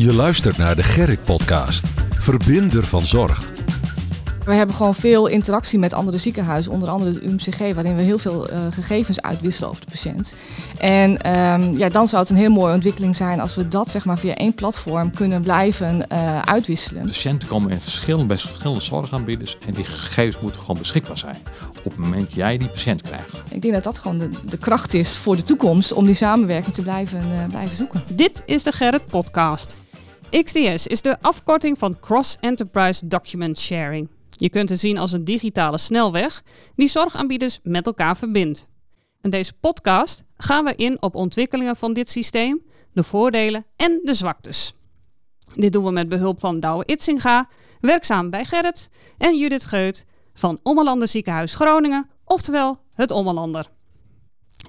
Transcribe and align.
Je 0.00 0.14
luistert 0.14 0.58
naar 0.58 0.76
de 0.76 0.82
Gerrit 0.82 1.24
Podcast. 1.24 1.86
Verbinder 2.18 2.84
van 2.84 3.06
zorg. 3.06 3.52
We 4.44 4.54
hebben 4.54 4.76
gewoon 4.76 4.94
veel 4.94 5.26
interactie 5.26 5.78
met 5.78 5.92
andere 5.92 6.18
ziekenhuizen, 6.18 6.72
onder 6.72 6.88
andere 6.88 7.12
het 7.12 7.22
UMCG, 7.22 7.58
waarin 7.58 7.96
we 7.96 8.02
heel 8.02 8.18
veel 8.18 8.50
uh, 8.50 8.58
gegevens 8.70 9.20
uitwisselen 9.20 9.70
over 9.70 9.84
de 9.84 9.90
patiënt. 9.90 10.34
En 10.78 11.10
um, 11.10 11.78
ja, 11.78 11.88
dan 11.88 12.06
zou 12.06 12.22
het 12.22 12.30
een 12.30 12.36
heel 12.36 12.50
mooie 12.50 12.74
ontwikkeling 12.74 13.16
zijn 13.16 13.40
als 13.40 13.54
we 13.54 13.68
dat 13.68 13.90
zeg 13.90 14.04
maar, 14.04 14.18
via 14.18 14.34
één 14.34 14.54
platform 14.54 15.14
kunnen 15.14 15.42
blijven 15.42 16.06
uh, 16.12 16.42
uitwisselen. 16.42 17.06
Patiënten 17.06 17.48
komen 17.48 17.70
in 17.70 17.80
verschillende, 17.80 18.26
bij 18.26 18.38
verschillende 18.38 18.82
zorgaanbieders 18.82 19.58
en 19.66 19.74
die 19.74 19.84
gegevens 19.84 20.38
moeten 20.40 20.60
gewoon 20.60 20.78
beschikbaar 20.78 21.18
zijn 21.18 21.38
op 21.78 21.84
het 21.84 21.96
moment 21.96 22.24
dat 22.24 22.34
jij 22.34 22.58
die 22.58 22.68
patiënt 22.68 23.02
krijgt. 23.02 23.42
Ik 23.50 23.62
denk 23.62 23.74
dat 23.74 23.84
dat 23.84 23.98
gewoon 23.98 24.18
de, 24.18 24.30
de 24.46 24.58
kracht 24.58 24.94
is 24.94 25.08
voor 25.08 25.36
de 25.36 25.42
toekomst 25.42 25.92
om 25.92 26.04
die 26.04 26.14
samenwerking 26.14 26.74
te 26.74 26.82
blijven, 26.82 27.24
uh, 27.32 27.44
blijven 27.48 27.76
zoeken. 27.76 28.02
Dit 28.14 28.42
is 28.46 28.62
de 28.62 28.72
Gerrit 28.72 29.06
Podcast. 29.06 29.76
XDS 30.30 30.86
is 30.86 31.02
de 31.02 31.20
afkorting 31.20 31.78
van 31.78 32.00
Cross 32.00 32.36
Enterprise 32.40 33.06
Document 33.06 33.58
Sharing. 33.58 34.08
Je 34.28 34.48
kunt 34.48 34.68
het 34.68 34.78
zien 34.78 34.98
als 34.98 35.12
een 35.12 35.24
digitale 35.24 35.78
snelweg 35.78 36.42
die 36.76 36.88
zorgaanbieders 36.88 37.60
met 37.62 37.86
elkaar 37.86 38.16
verbindt. 38.16 38.66
In 39.20 39.30
deze 39.30 39.52
podcast 39.52 40.22
gaan 40.36 40.64
we 40.64 40.74
in 40.76 41.02
op 41.02 41.14
ontwikkelingen 41.14 41.76
van 41.76 41.92
dit 41.92 42.08
systeem, 42.10 42.62
de 42.92 43.04
voordelen 43.04 43.66
en 43.76 44.00
de 44.02 44.14
zwaktes. 44.14 44.74
Dit 45.54 45.72
doen 45.72 45.84
we 45.84 45.90
met 45.90 46.08
behulp 46.08 46.40
van 46.40 46.60
Douwe 46.60 46.84
Itzinga, 46.86 47.48
werkzaam 47.80 48.30
bij 48.30 48.44
Gerrit, 48.44 48.90
en 49.18 49.38
Judith 49.38 49.64
Geut 49.64 50.06
van 50.34 50.60
Ommelander 50.62 51.08
Ziekenhuis 51.08 51.54
Groningen, 51.54 52.10
oftewel 52.24 52.78
het 52.94 53.10
Ommelander. 53.10 53.66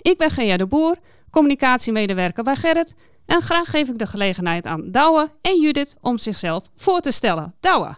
Ik 0.01 0.17
ben 0.17 0.31
Gea 0.31 0.57
de 0.57 0.67
Boer, 0.67 0.97
communicatiemedewerker 1.29 2.43
bij 2.43 2.55
Gerrit 2.55 2.95
en 3.31 3.41
graag 3.41 3.69
geef 3.69 3.89
ik 3.89 3.99
de 3.99 4.07
gelegenheid 4.07 4.65
aan 4.65 4.91
Douwe 4.91 5.31
en 5.41 5.61
Judith 5.61 5.95
om 6.01 6.17
zichzelf 6.17 6.69
voor 6.75 6.99
te 6.99 7.11
stellen. 7.11 7.53
Douwe. 7.59 7.95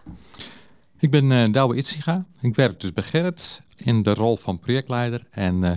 Ik 0.98 1.10
ben 1.10 1.30
uh, 1.30 1.52
Douwe 1.52 1.76
Itziga. 1.76 2.24
Ik 2.40 2.54
werk 2.54 2.80
dus 2.80 2.92
bij 2.92 3.04
Gerrit 3.04 3.62
in 3.76 4.02
de 4.02 4.14
rol 4.14 4.36
van 4.36 4.58
projectleider. 4.58 5.26
En 5.30 5.62
uh, 5.62 5.70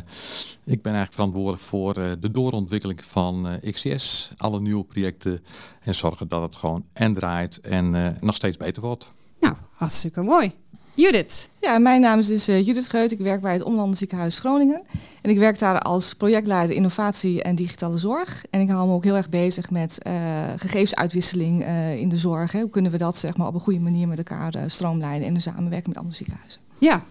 ik 0.64 0.82
ben 0.82 0.94
eigenlijk 0.94 1.14
verantwoordelijk 1.14 1.62
voor 1.62 1.98
uh, 1.98 2.12
de 2.20 2.32
doorontwikkeling 2.32 3.06
van 3.06 3.60
XCS. 3.72 4.32
Alle 4.38 4.60
nieuwe 4.60 4.84
projecten. 4.84 5.44
En 5.82 5.96
zorgen 5.96 6.28
dat 6.28 6.42
het 6.42 6.56
gewoon 6.56 6.86
en 6.94 7.14
draait 7.14 7.62
en 7.62 8.18
nog 8.20 8.36
steeds 8.36 8.58
beter 8.58 8.82
wordt. 8.82 9.12
Nou, 9.40 9.56
hartstikke 9.72 10.22
mooi. 10.22 10.54
Judith. 10.98 11.50
Ja, 11.62 11.80
mijn 11.80 12.02
naam 12.02 12.20
is 12.20 12.28
dus 12.28 12.50
uh, 12.50 12.66
Judith 12.66 12.90
Geut. 12.90 13.12
Ik 13.12 13.20
werk 13.20 13.42
bij 13.42 13.54
het 13.54 13.62
Omlanden 13.62 13.98
Ziekenhuis 13.98 14.40
Groningen. 14.40 14.82
En 15.22 15.30
ik 15.30 15.38
werk 15.38 15.60
daar 15.60 15.80
als 15.80 16.14
projectleider 16.14 16.76
innovatie 16.76 17.44
en 17.44 17.56
digitale 17.56 17.98
zorg. 17.98 18.46
En 18.50 18.62
ik 18.62 18.70
hou 18.70 18.88
me 18.88 18.94
ook 18.94 19.04
heel 19.04 19.16
erg 19.16 19.30
bezig 19.30 19.70
met 19.70 19.98
uh, 20.08 20.14
gegevensuitwisseling 20.56 21.62
uh, 21.62 22.00
in 22.00 22.10
de 22.10 22.18
zorg. 22.18 22.52
Hè. 22.52 22.60
Hoe 22.60 22.70
kunnen 22.70 22.92
we 22.92 22.98
dat 22.98 23.18
zeg 23.18 23.38
maar, 23.38 23.48
op 23.48 23.54
een 23.54 23.60
goede 23.60 23.80
manier 23.80 24.08
met 24.08 24.18
elkaar 24.18 24.54
stroomlijnen 24.68 25.28
in 25.28 25.34
de 25.34 25.40
samenwerking 25.40 25.88
met 25.88 25.98
andere 25.98 26.16
ziekenhuizen? 26.16 26.62
Ja, 26.78 27.04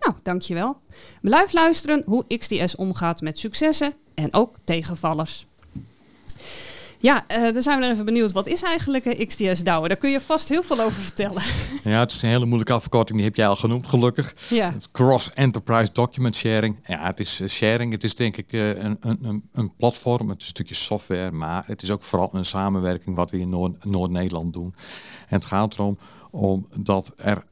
nou, 0.00 0.14
dankjewel. 0.22 0.76
Blijf 1.20 1.52
luisteren 1.52 2.02
hoe 2.06 2.38
XDS 2.38 2.76
omgaat 2.76 3.20
met 3.20 3.38
successen 3.38 3.92
en 4.14 4.34
ook 4.34 4.54
tegenvallers. 4.64 5.46
Ja, 7.00 7.24
uh, 7.30 7.52
dan 7.52 7.62
zijn 7.62 7.80
we 7.80 7.86
even 7.86 8.04
benieuwd. 8.04 8.32
Wat 8.32 8.46
is 8.46 8.62
eigenlijk 8.62 9.04
een 9.04 9.26
XTS 9.26 9.62
Douwe? 9.62 9.88
Daar 9.88 9.96
kun 9.96 10.10
je 10.10 10.20
vast 10.20 10.48
heel 10.48 10.62
veel 10.62 10.80
over 10.80 11.00
vertellen. 11.00 11.42
Ja, 11.84 12.00
het 12.00 12.12
is 12.12 12.22
een 12.22 12.28
hele 12.28 12.44
moeilijke 12.44 12.72
afkorting. 12.72 13.16
Die 13.18 13.26
heb 13.26 13.36
jij 13.36 13.48
al 13.48 13.56
genoemd, 13.56 13.86
gelukkig. 13.86 14.34
Ja. 14.48 14.74
Cross 14.92 15.30
Enterprise 15.34 15.92
Document 15.92 16.34
Sharing. 16.34 16.76
Ja, 16.86 17.04
het 17.04 17.20
is 17.20 17.40
uh, 17.40 17.48
sharing. 17.48 17.92
Het 17.92 18.04
is 18.04 18.14
denk 18.14 18.36
ik 18.36 18.52
uh, 18.52 18.82
een, 18.82 18.96
een, 19.00 19.48
een 19.52 19.74
platform. 19.76 20.28
Het 20.28 20.38
is 20.40 20.44
een 20.44 20.50
stukje 20.50 20.74
software. 20.74 21.30
Maar 21.30 21.64
het 21.66 21.82
is 21.82 21.90
ook 21.90 22.02
vooral 22.02 22.30
een 22.32 22.44
samenwerking 22.44 23.16
wat 23.16 23.30
we 23.30 23.38
in 23.38 23.48
Noord- 23.48 23.84
Noord-Nederland 23.84 24.52
doen. 24.52 24.74
En 25.28 25.36
het 25.36 25.44
gaat 25.44 25.74
erom 25.74 25.98
omdat 26.30 27.12
er... 27.16 27.44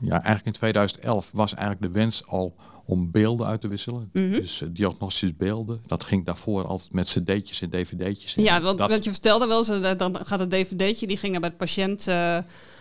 ja, 0.00 0.12
eigenlijk 0.12 0.46
in 0.46 0.52
2011 0.52 1.30
was 1.34 1.54
eigenlijk 1.54 1.92
de 1.92 1.98
wens 1.98 2.26
al 2.26 2.54
om 2.90 3.10
beelden 3.10 3.46
uit 3.46 3.60
te 3.60 3.68
wisselen. 3.68 4.10
Mm 4.12 4.22
-hmm. 4.22 4.40
Dus 4.40 4.60
uh, 4.60 4.68
diagnostische 4.72 5.34
beelden. 5.34 5.80
Dat 5.86 6.04
ging 6.04 6.24
daarvoor 6.24 6.66
altijd 6.66 6.92
met 6.92 7.08
cd'tjes 7.08 7.60
en 7.60 7.70
dvd'tjes. 7.70 8.34
Ja, 8.34 8.60
want 8.60 8.78
wat 8.78 9.04
je 9.04 9.10
vertelde 9.10 9.46
wel, 9.46 9.64
ze, 9.64 9.94
dan 9.96 10.16
gaat 10.24 10.40
het 10.40 10.50
dvd'tje, 10.50 11.06
die 11.06 11.16
ging 11.16 11.40
bij 11.40 11.50
de 11.50 11.56
patiënt, 11.56 12.06
uh, 12.08 12.38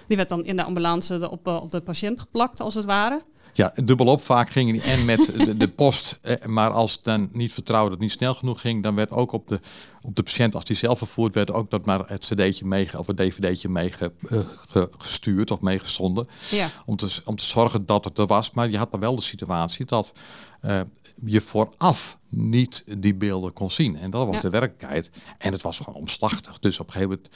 die 0.07 0.17
werd 0.17 0.29
dan 0.29 0.45
in 0.45 0.55
de 0.55 0.63
ambulance 0.63 1.29
op, 1.29 1.47
op 1.47 1.71
de 1.71 1.81
patiënt 1.81 2.19
geplakt 2.19 2.59
als 2.59 2.73
het 2.73 2.85
ware. 2.85 3.23
Ja, 3.53 3.73
dubbelop 3.83 4.21
vaak 4.21 4.49
gingen 4.49 4.73
die 4.73 4.81
en 4.81 5.05
met 5.05 5.25
de, 5.25 5.57
de 5.57 5.69
post. 5.69 6.19
Eh, 6.21 6.45
maar 6.45 6.71
als 6.71 6.91
het 6.91 7.03
dan 7.03 7.29
niet 7.31 7.53
vertrouwde, 7.53 7.91
het 7.91 7.99
niet 7.99 8.11
snel 8.11 8.33
genoeg 8.33 8.61
ging, 8.61 8.83
dan 8.83 8.95
werd 8.95 9.11
ook 9.11 9.31
op 9.31 9.47
de, 9.47 9.59
op 10.01 10.15
de 10.15 10.23
patiënt, 10.23 10.55
als 10.55 10.65
die 10.65 10.75
zelf 10.75 10.97
vervoerd 10.97 11.35
werd, 11.35 11.51
ook 11.51 11.69
dat 11.69 11.85
maar 11.85 12.09
het 12.09 12.25
cd'tje 12.25 12.65
mee 12.65 12.99
of 12.99 13.07
het 13.07 13.17
dvd'tje 13.17 13.69
meegestuurd 13.69 15.49
uh, 15.49 15.55
of 15.57 15.61
meegezonden. 15.61 16.27
Ja. 16.49 16.69
Om, 16.85 16.95
te, 16.95 17.21
om 17.25 17.35
te 17.35 17.43
zorgen 17.43 17.85
dat 17.85 18.03
het 18.03 18.17
er 18.17 18.27
was. 18.27 18.51
Maar 18.51 18.69
je 18.69 18.77
had 18.77 18.91
dan 18.91 18.99
wel 18.99 19.15
de 19.15 19.21
situatie 19.21 19.85
dat 19.85 20.13
uh, 20.61 20.81
je 21.25 21.41
vooraf 21.41 22.17
niet 22.29 22.83
die 22.97 23.15
beelden 23.15 23.53
kon 23.53 23.71
zien. 23.71 23.97
En 23.97 24.11
dat 24.11 24.25
was 24.25 24.35
ja. 24.35 24.41
de 24.41 24.49
werkelijkheid. 24.49 25.09
En 25.37 25.51
het 25.51 25.61
was 25.61 25.77
gewoon 25.77 25.99
omslachtig. 25.99 26.59
Dus 26.59 26.79
op 26.79 26.87
een 26.87 26.93
gegeven 26.93 27.15
moment 27.15 27.35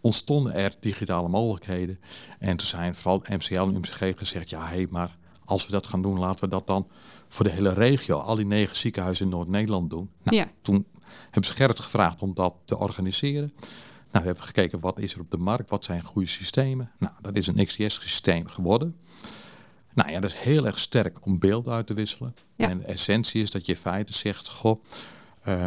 ontstonden 0.00 0.54
er 0.54 0.74
digitale 0.80 1.28
mogelijkheden. 1.28 2.00
En 2.38 2.56
toen 2.56 2.66
zijn 2.66 2.94
vooral 2.94 3.22
MCL 3.28 3.54
en 3.54 3.74
UMCG 3.74 4.18
gezegd, 4.18 4.50
ja 4.50 4.60
hé, 4.60 4.74
hey, 4.74 4.86
maar 4.90 5.16
als 5.46 5.66
we 5.66 5.72
dat 5.72 5.86
gaan 5.86 6.02
doen, 6.02 6.18
laten 6.18 6.44
we 6.44 6.50
dat 6.50 6.66
dan 6.66 6.88
voor 7.28 7.44
de 7.44 7.50
hele 7.50 7.72
regio, 7.72 8.18
al 8.18 8.34
die 8.34 8.46
negen 8.46 8.76
ziekenhuizen 8.76 9.24
in 9.24 9.30
Noord-Nederland 9.30 9.90
doen. 9.90 10.10
Nou, 10.22 10.36
ja. 10.36 10.46
Toen 10.60 10.86
hebben 11.24 11.44
ze 11.44 11.52
Gerrit 11.52 11.80
gevraagd 11.80 12.22
om 12.22 12.34
dat 12.34 12.54
te 12.64 12.78
organiseren. 12.78 13.52
Nou, 14.16 14.28
we 14.28 14.32
hebben 14.34 14.42
gekeken 14.42 14.80
wat 14.80 14.98
is 14.98 15.14
er 15.14 15.20
op 15.20 15.30
de 15.30 15.36
markt, 15.36 15.70
wat 15.70 15.84
zijn 15.84 16.02
goede 16.02 16.28
systemen. 16.28 16.90
Nou, 16.98 17.12
dat 17.20 17.36
is 17.36 17.46
een 17.46 17.66
XDS-systeem 17.66 18.48
geworden. 18.48 18.96
Nou 19.94 20.10
ja, 20.10 20.20
dat 20.20 20.30
is 20.30 20.36
heel 20.36 20.66
erg 20.66 20.78
sterk 20.78 21.26
om 21.26 21.38
beelden 21.38 21.72
uit 21.72 21.86
te 21.86 21.94
wisselen. 21.94 22.34
Ja. 22.56 22.68
En 22.68 22.78
de 22.78 22.84
essentie 22.84 23.42
is 23.42 23.50
dat 23.50 23.66
je 23.66 23.72
in 23.72 23.78
feite 23.78 24.12
zegt, 24.12 24.48
goh, 24.48 24.82
uh, 25.48 25.64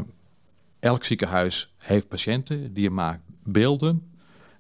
elk 0.80 1.04
ziekenhuis 1.04 1.74
heeft 1.78 2.08
patiënten, 2.08 2.74
die 2.74 2.90
maakt 2.90 3.22
beelden. 3.44 4.09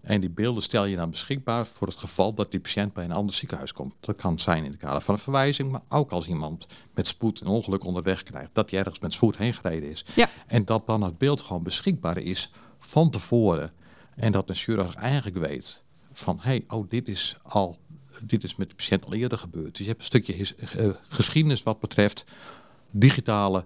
En 0.09 0.21
die 0.21 0.29
beelden 0.29 0.63
stel 0.63 0.85
je 0.85 0.95
dan 0.95 1.09
beschikbaar 1.09 1.67
voor 1.67 1.87
het 1.87 1.97
geval 1.97 2.33
dat 2.33 2.51
die 2.51 2.59
patiënt 2.59 2.93
bij 2.93 3.03
een 3.03 3.11
ander 3.11 3.35
ziekenhuis 3.35 3.73
komt. 3.73 3.93
Dat 3.99 4.15
kan 4.15 4.39
zijn 4.39 4.63
in 4.63 4.71
het 4.71 4.79
kader 4.79 5.01
van 5.01 5.13
een 5.13 5.19
verwijzing, 5.19 5.71
maar 5.71 5.81
ook 5.89 6.11
als 6.11 6.27
iemand 6.27 6.65
met 6.93 7.07
spoed 7.07 7.41
een 7.41 7.47
ongeluk 7.47 7.83
onderweg 7.83 8.23
krijgt. 8.23 8.49
Dat 8.53 8.69
hij 8.69 8.79
ergens 8.79 8.99
met 8.99 9.13
spoed 9.13 9.37
heen 9.37 9.53
gereden 9.53 9.89
is. 9.89 10.05
Ja. 10.15 10.29
En 10.47 10.65
dat 10.65 10.85
dan 10.85 11.01
het 11.01 11.17
beeld 11.17 11.41
gewoon 11.41 11.63
beschikbaar 11.63 12.17
is 12.17 12.51
van 12.79 13.09
tevoren. 13.09 13.71
En 14.15 14.31
dat 14.31 14.49
een 14.49 14.55
chirurg 14.55 14.95
eigenlijk 14.95 15.37
weet 15.37 15.83
van, 16.11 16.35
hé, 16.35 16.49
hey, 16.49 16.63
oh, 16.67 16.89
dit 16.89 17.07
is 17.07 17.37
al, 17.43 17.77
dit 18.23 18.43
is 18.43 18.55
met 18.55 18.69
de 18.69 18.75
patiënt 18.75 19.05
al 19.05 19.13
eerder 19.13 19.37
gebeurd. 19.37 19.71
Dus 19.71 19.85
je 19.85 19.91
hebt 19.91 19.99
een 19.99 20.05
stukje 20.05 20.33
his, 20.33 20.53
uh, 20.77 20.89
geschiedenis 21.03 21.63
wat 21.63 21.79
betreft 21.79 22.23
digitale 22.91 23.65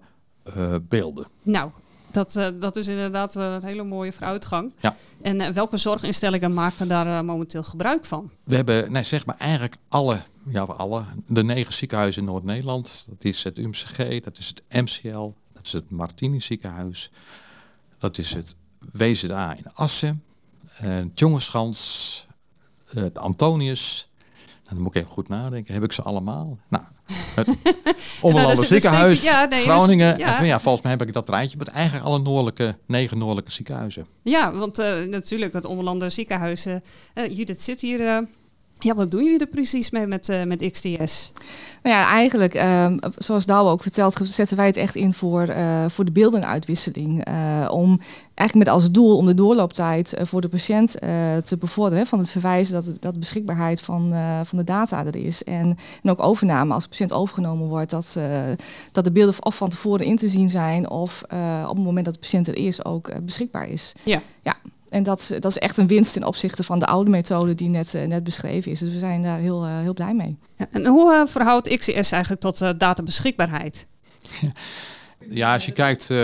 uh, 0.57 0.75
beelden. 0.81 1.27
Nou, 1.43 1.71
dat, 2.13 2.35
uh, 2.35 2.47
dat 2.59 2.75
is 2.75 2.87
inderdaad 2.87 3.35
uh, 3.35 3.43
een 3.53 3.63
hele 3.63 3.83
mooie 3.83 4.13
vooruitgang. 4.13 4.73
Ja. 4.79 4.95
En 5.21 5.39
uh, 5.39 5.47
welke 5.47 5.77
zorginstellingen 5.77 6.53
maken 6.53 6.87
daar 6.87 7.25
momenteel 7.25 7.63
gebruik 7.63 8.05
van? 8.05 8.31
We 8.43 8.55
hebben, 8.55 8.91
nee, 8.91 9.03
zeg 9.03 9.25
maar 9.25 9.37
eigenlijk 9.37 9.77
alle, 9.87 10.21
ja, 10.49 10.61
alle, 10.61 11.05
de 11.27 11.43
negen 11.43 11.73
ziekenhuizen 11.73 12.21
in 12.21 12.27
Noord-Nederland. 12.27 13.05
Dat 13.09 13.23
is 13.23 13.43
het 13.43 13.57
UMCG, 13.57 14.19
dat 14.19 14.37
is 14.37 14.47
het 14.47 14.63
MCL, 14.69 15.31
dat 15.53 15.65
is 15.65 15.71
het 15.71 15.89
Martini 15.89 16.41
ziekenhuis. 16.41 17.11
Dat 17.97 18.17
is 18.17 18.33
het 18.33 18.55
WZA 18.91 19.55
in 19.55 19.65
Assen, 19.73 20.23
het 20.67 21.19
Jongenschans, 21.19 22.27
het 22.89 23.17
Antonius. 23.17 24.07
Dan 24.63 24.81
moet 24.81 24.95
ik 24.95 25.01
even 25.01 25.13
goed 25.13 25.27
nadenken. 25.27 25.73
Heb 25.73 25.83
ik 25.83 25.91
ze 25.91 26.01
allemaal? 26.01 26.57
Nou, 26.69 26.83
het 27.35 27.47
Ommelanden 28.21 28.65
ziekenhuis, 28.65 29.21
ja, 29.21 29.45
nee, 29.45 29.63
Groningen. 29.63 30.17
Dus, 30.17 30.25
ja. 30.25 30.39
En 30.39 30.45
ja, 30.45 30.59
volgens 30.59 30.83
mij 30.83 30.91
heb 30.91 31.01
ik 31.01 31.13
dat 31.13 31.29
rijtje 31.29 31.57
met 31.57 31.67
eigenlijk 31.67 32.05
alle 32.05 32.19
noordelijke, 32.19 32.75
negen 32.85 33.17
noordelijke 33.17 33.51
ziekenhuizen. 33.51 34.05
Ja, 34.21 34.51
want 34.51 34.79
uh, 34.79 35.03
natuurlijk 35.03 35.53
het 35.53 35.65
Ommelanden 35.65 36.11
ziekenhuis. 36.11 36.65
Uh, 36.65 36.75
Judith 37.13 37.61
zit 37.61 37.81
hier. 37.81 37.99
Uh, 37.99 38.17
ja, 38.79 38.95
wat 38.95 39.11
doen 39.11 39.23
jullie 39.23 39.39
er 39.39 39.47
precies 39.47 39.89
mee 39.89 40.07
met, 40.07 40.29
uh, 40.29 40.43
met 40.43 40.71
XTS? 40.71 41.31
Nou 41.83 41.95
ja, 41.95 42.09
eigenlijk, 42.09 42.53
um, 42.53 42.99
zoals 43.17 43.45
Douwe 43.45 43.71
ook 43.71 43.81
vertelt, 43.81 44.19
zetten 44.23 44.57
wij 44.57 44.65
het 44.65 44.77
echt 44.77 44.95
in 44.95 45.13
voor, 45.13 45.47
uh, 45.47 45.85
voor 45.89 46.05
de 46.05 46.11
beeldenuitwisseling. 46.11 47.27
Uh, 47.27 47.67
om 47.71 48.01
eigenlijk 48.35 48.67
met 48.67 48.77
als 48.77 48.91
doel 48.91 49.17
om 49.17 49.25
de 49.25 49.33
doorlooptijd 49.33 50.15
uh, 50.19 50.25
voor 50.25 50.41
de 50.41 50.47
patiënt 50.47 50.91
te 51.45 51.57
bevorderen. 51.59 52.05
Van 52.05 52.19
het 52.19 52.29
verwijzen 52.29 52.73
dat, 52.73 53.01
dat 53.01 53.13
de 53.13 53.19
beschikbaarheid 53.19 53.81
van, 53.81 54.13
van 54.43 54.57
de 54.57 54.63
data 54.63 55.05
er 55.05 55.15
is. 55.15 55.43
En, 55.43 55.77
en 56.03 56.09
ook 56.09 56.21
overname 56.21 56.73
als 56.73 56.83
de 56.83 56.89
patiënt 56.89 57.13
overgenomen 57.13 57.67
wordt. 57.67 57.89
Dat, 57.91 58.17
dat 58.91 59.03
de 59.03 59.11
beelden 59.11 59.45
of 59.45 59.55
van 59.55 59.69
tevoren 59.69 60.05
in 60.05 60.17
te 60.17 60.27
zien 60.27 60.49
zijn. 60.49 60.89
Of 60.89 61.23
op 61.67 61.75
het 61.75 61.85
moment 61.85 62.05
dat 62.05 62.13
de 62.13 62.19
patiënt 62.19 62.47
er 62.47 62.55
is 62.55 62.85
ook 62.85 63.23
beschikbaar 63.25 63.67
is. 63.67 63.93
Ja. 64.03 64.21
ja. 64.41 64.55
En 64.93 65.03
dat, 65.03 65.31
dat 65.39 65.51
is 65.51 65.57
echt 65.57 65.77
een 65.77 65.87
winst 65.87 66.13
ten 66.13 66.23
opzichte 66.23 66.63
van 66.63 66.79
de 66.79 66.85
oude 66.85 67.09
methode 67.09 67.55
die 67.55 67.69
net, 67.69 67.93
uh, 67.93 68.03
net 68.03 68.23
beschreven 68.23 68.71
is. 68.71 68.79
Dus 68.79 68.91
we 68.91 68.99
zijn 68.99 69.21
daar 69.21 69.37
heel, 69.37 69.65
uh, 69.65 69.79
heel 69.79 69.93
blij 69.93 70.13
mee. 70.13 70.37
Ja, 70.57 70.67
en 70.71 70.85
hoe 70.85 71.13
uh, 71.13 71.27
verhoudt 71.27 71.77
XCS 71.77 72.11
eigenlijk 72.11 72.41
tot 72.41 72.57
databeschikbaarheid? 72.57 73.87
Ja. 74.41 74.51
Ja, 75.29 75.53
als 75.53 75.65
je 75.65 75.71
kijkt, 75.71 76.09
uh, 76.09 76.17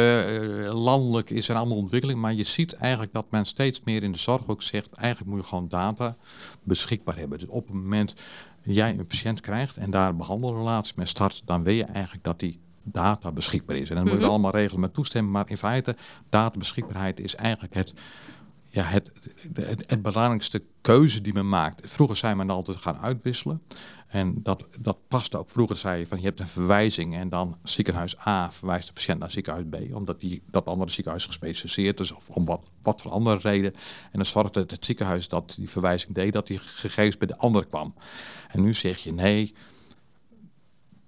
landelijk 0.74 1.30
is 1.30 1.50
er 1.50 1.56
allemaal 1.56 1.78
ontwikkeling, 1.78 2.20
maar 2.20 2.34
je 2.34 2.44
ziet 2.44 2.74
eigenlijk 2.74 3.14
dat 3.14 3.26
men 3.30 3.46
steeds 3.46 3.82
meer 3.84 4.04
in 4.04 4.12
de 4.12 4.18
zorg 4.18 4.48
ook 4.48 4.64
zegt, 4.64 4.94
eigenlijk 4.94 5.32
moet 5.32 5.42
je 5.42 5.48
gewoon 5.48 5.68
data 5.68 6.16
beschikbaar 6.64 7.18
hebben. 7.18 7.40
Dus 7.40 7.48
op 7.48 7.68
het 7.68 7.76
moment 7.76 8.16
jij 8.62 8.90
een 8.90 9.08
patiënt 9.08 9.42
krijgt 9.42 9.78
en 9.78 9.92
daar 9.92 10.10
een 10.10 10.18
behandelrelatie 10.18 10.94
mee 10.96 11.06
start, 11.06 11.42
dan 11.46 11.64
weet 11.64 11.78
je 11.78 11.84
eigenlijk 11.84 12.24
dat 12.24 12.40
die 12.40 12.60
data 12.84 13.32
beschikbaar 13.32 13.76
is. 13.76 13.90
En 13.90 13.96
dan 13.96 14.04
moet 14.04 14.14
je 14.14 14.20
mhm. 14.20 14.30
allemaal 14.30 14.52
regelen 14.52 14.80
met 14.80 14.94
toestemming, 14.94 15.34
maar 15.34 15.50
in 15.50 15.58
feite, 15.58 15.96
databeschikbaarheid 16.30 17.20
is 17.20 17.36
eigenlijk 17.36 17.74
het, 17.74 17.94
het, 18.84 19.12
het, 19.54 19.90
het, 19.90 20.02
belangrijkste 20.02 20.64
keuze 20.82 21.22
die 21.22 21.34
men 21.34 21.50
maakt. 21.50 21.92
Vroeger 21.92 22.16
zei 22.16 22.36
men 22.36 22.50
altijd 22.50 22.78
gaan 22.78 22.98
uitwisselen. 22.98 23.62
En 24.08 24.44
dat, 24.44 24.66
dat 24.80 24.98
past 25.08 25.36
ook. 25.36 25.50
Vroeger 25.50 25.76
zei 25.76 26.00
je 26.00 26.08
van 26.08 26.20
je 26.20 26.26
hebt 26.26 26.40
een 26.40 26.48
verwijzing 26.48 27.16
en 27.16 27.30
dan 27.30 27.58
ziekenhuis 27.64 28.28
A 28.28 28.52
verwijst 28.52 28.88
de 28.88 28.94
patiënt 28.94 29.20
naar 29.20 29.32
ziekenhuis 29.32 29.66
B. 29.70 29.96
Omdat 29.96 30.20
die, 30.20 30.42
dat 30.52 30.66
andere 30.66 30.92
ziekenhuis 30.92 31.26
gespecialiseerd 31.26 32.00
is 32.00 32.12
of 32.12 32.30
om 32.30 32.46
wat, 32.46 32.72
wat 32.82 33.02
voor 33.02 33.12
andere 33.12 33.38
reden. 33.42 33.74
En 33.74 34.12
dan 34.12 34.26
zorgde 34.26 34.60
het, 34.60 34.72
het 34.72 34.86
ziekenhuis 34.86 35.28
dat 35.28 35.56
die 35.58 35.70
verwijzing 35.70 36.16
deed 36.16 36.34
dat 36.34 36.48
die 36.48 36.60
gegevens 36.60 37.18
bij 37.18 37.28
de 37.28 37.38
ander 37.38 37.68
kwam. 37.68 37.94
En 38.48 38.62
nu 38.62 38.74
zeg 38.74 38.98
je 38.98 39.14
nee, 39.14 39.56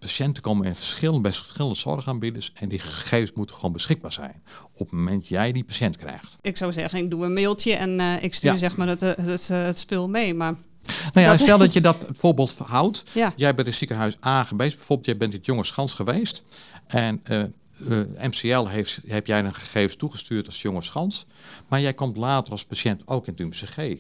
patiënten 0.01 0.44
komen 0.44 0.65
in 0.65 0.75
verschillende, 0.75 1.21
bij 1.21 1.31
verschillende 1.31 1.77
zorgaanbieders 1.77 2.51
en 2.53 2.69
die 2.69 2.80
gegevens 2.80 3.31
moeten 3.33 3.56
gewoon 3.56 3.71
beschikbaar 3.71 4.13
zijn 4.13 4.44
op 4.71 4.80
het 4.80 4.92
moment 4.92 5.27
jij 5.27 5.51
die 5.51 5.63
patiënt 5.63 5.98
krijgt. 5.98 6.36
Ik 6.42 6.57
zou 6.57 6.74
zeggen, 6.74 7.00
ik 7.00 7.09
doe 7.09 7.25
een 7.25 7.33
mailtje 7.33 7.74
en 7.74 8.00
uh, 8.00 8.24
ik 8.24 8.33
stuur 8.33 8.57
zeg 8.57 8.75
maar 8.75 8.88
het, 8.88 9.00
het, 9.00 9.18
het, 9.18 9.48
het 9.48 9.77
spul 9.77 10.09
mee. 10.09 10.33
Maar 10.33 10.56
nou 11.13 11.27
ja, 11.27 11.38
stel 11.38 11.57
dat 11.57 11.74
je 11.74 11.81
dat 11.81 12.06
voorbeeld 12.12 12.57
houdt. 12.57 13.03
Jij 13.36 13.56
bent 13.56 13.68
in 13.68 13.74
ziekenhuis 13.74 14.18
A 14.25 14.44
geweest, 14.44 14.75
bijvoorbeeld 14.75 15.07
jij 15.07 15.18
bent 15.18 15.31
in 15.31 15.38
het 15.38 15.45
jonge 15.45 15.63
Schans 15.63 15.94
geweest. 15.94 16.44
En 16.88 17.21
uh, 17.30 17.44
uh, 17.88 18.00
MCL 18.21 18.65
heeft, 18.65 19.00
heb 19.07 19.27
jij 19.27 19.39
een 19.39 19.54
gegevens 19.54 19.95
toegestuurd 19.95 20.45
als 20.45 20.62
jonge 20.62 20.81
Schans. 20.81 21.25
Maar 21.68 21.81
jij 21.81 21.94
komt 21.94 22.18
later 22.18 22.51
als 22.51 22.65
patiënt 22.65 23.07
ook 23.07 23.27
in 23.27 23.33
het 23.33 23.42
UMCG. 23.42 23.97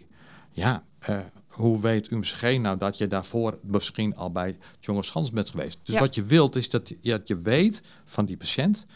Ja, 0.51 0.83
uh, 1.09 1.19
hoe 1.61 1.81
weet 1.81 2.11
UMCG 2.11 2.59
nou 2.59 2.77
dat 2.77 2.97
je 2.97 3.07
daarvoor 3.07 3.59
misschien 3.61 4.15
al 4.15 4.31
bij 4.31 4.47
het 4.47 4.57
jonge 4.79 5.03
Schans 5.03 5.31
bent 5.31 5.49
geweest? 5.49 5.79
Dus 5.83 5.99
wat 5.99 6.15
je 6.15 6.23
wilt 6.23 6.55
is 6.55 6.69
dat 6.69 6.89
je, 6.89 6.97
dat 7.01 7.27
je 7.27 7.41
weet 7.41 7.81
van 8.03 8.25
die 8.25 8.37
patiënt 8.37 8.87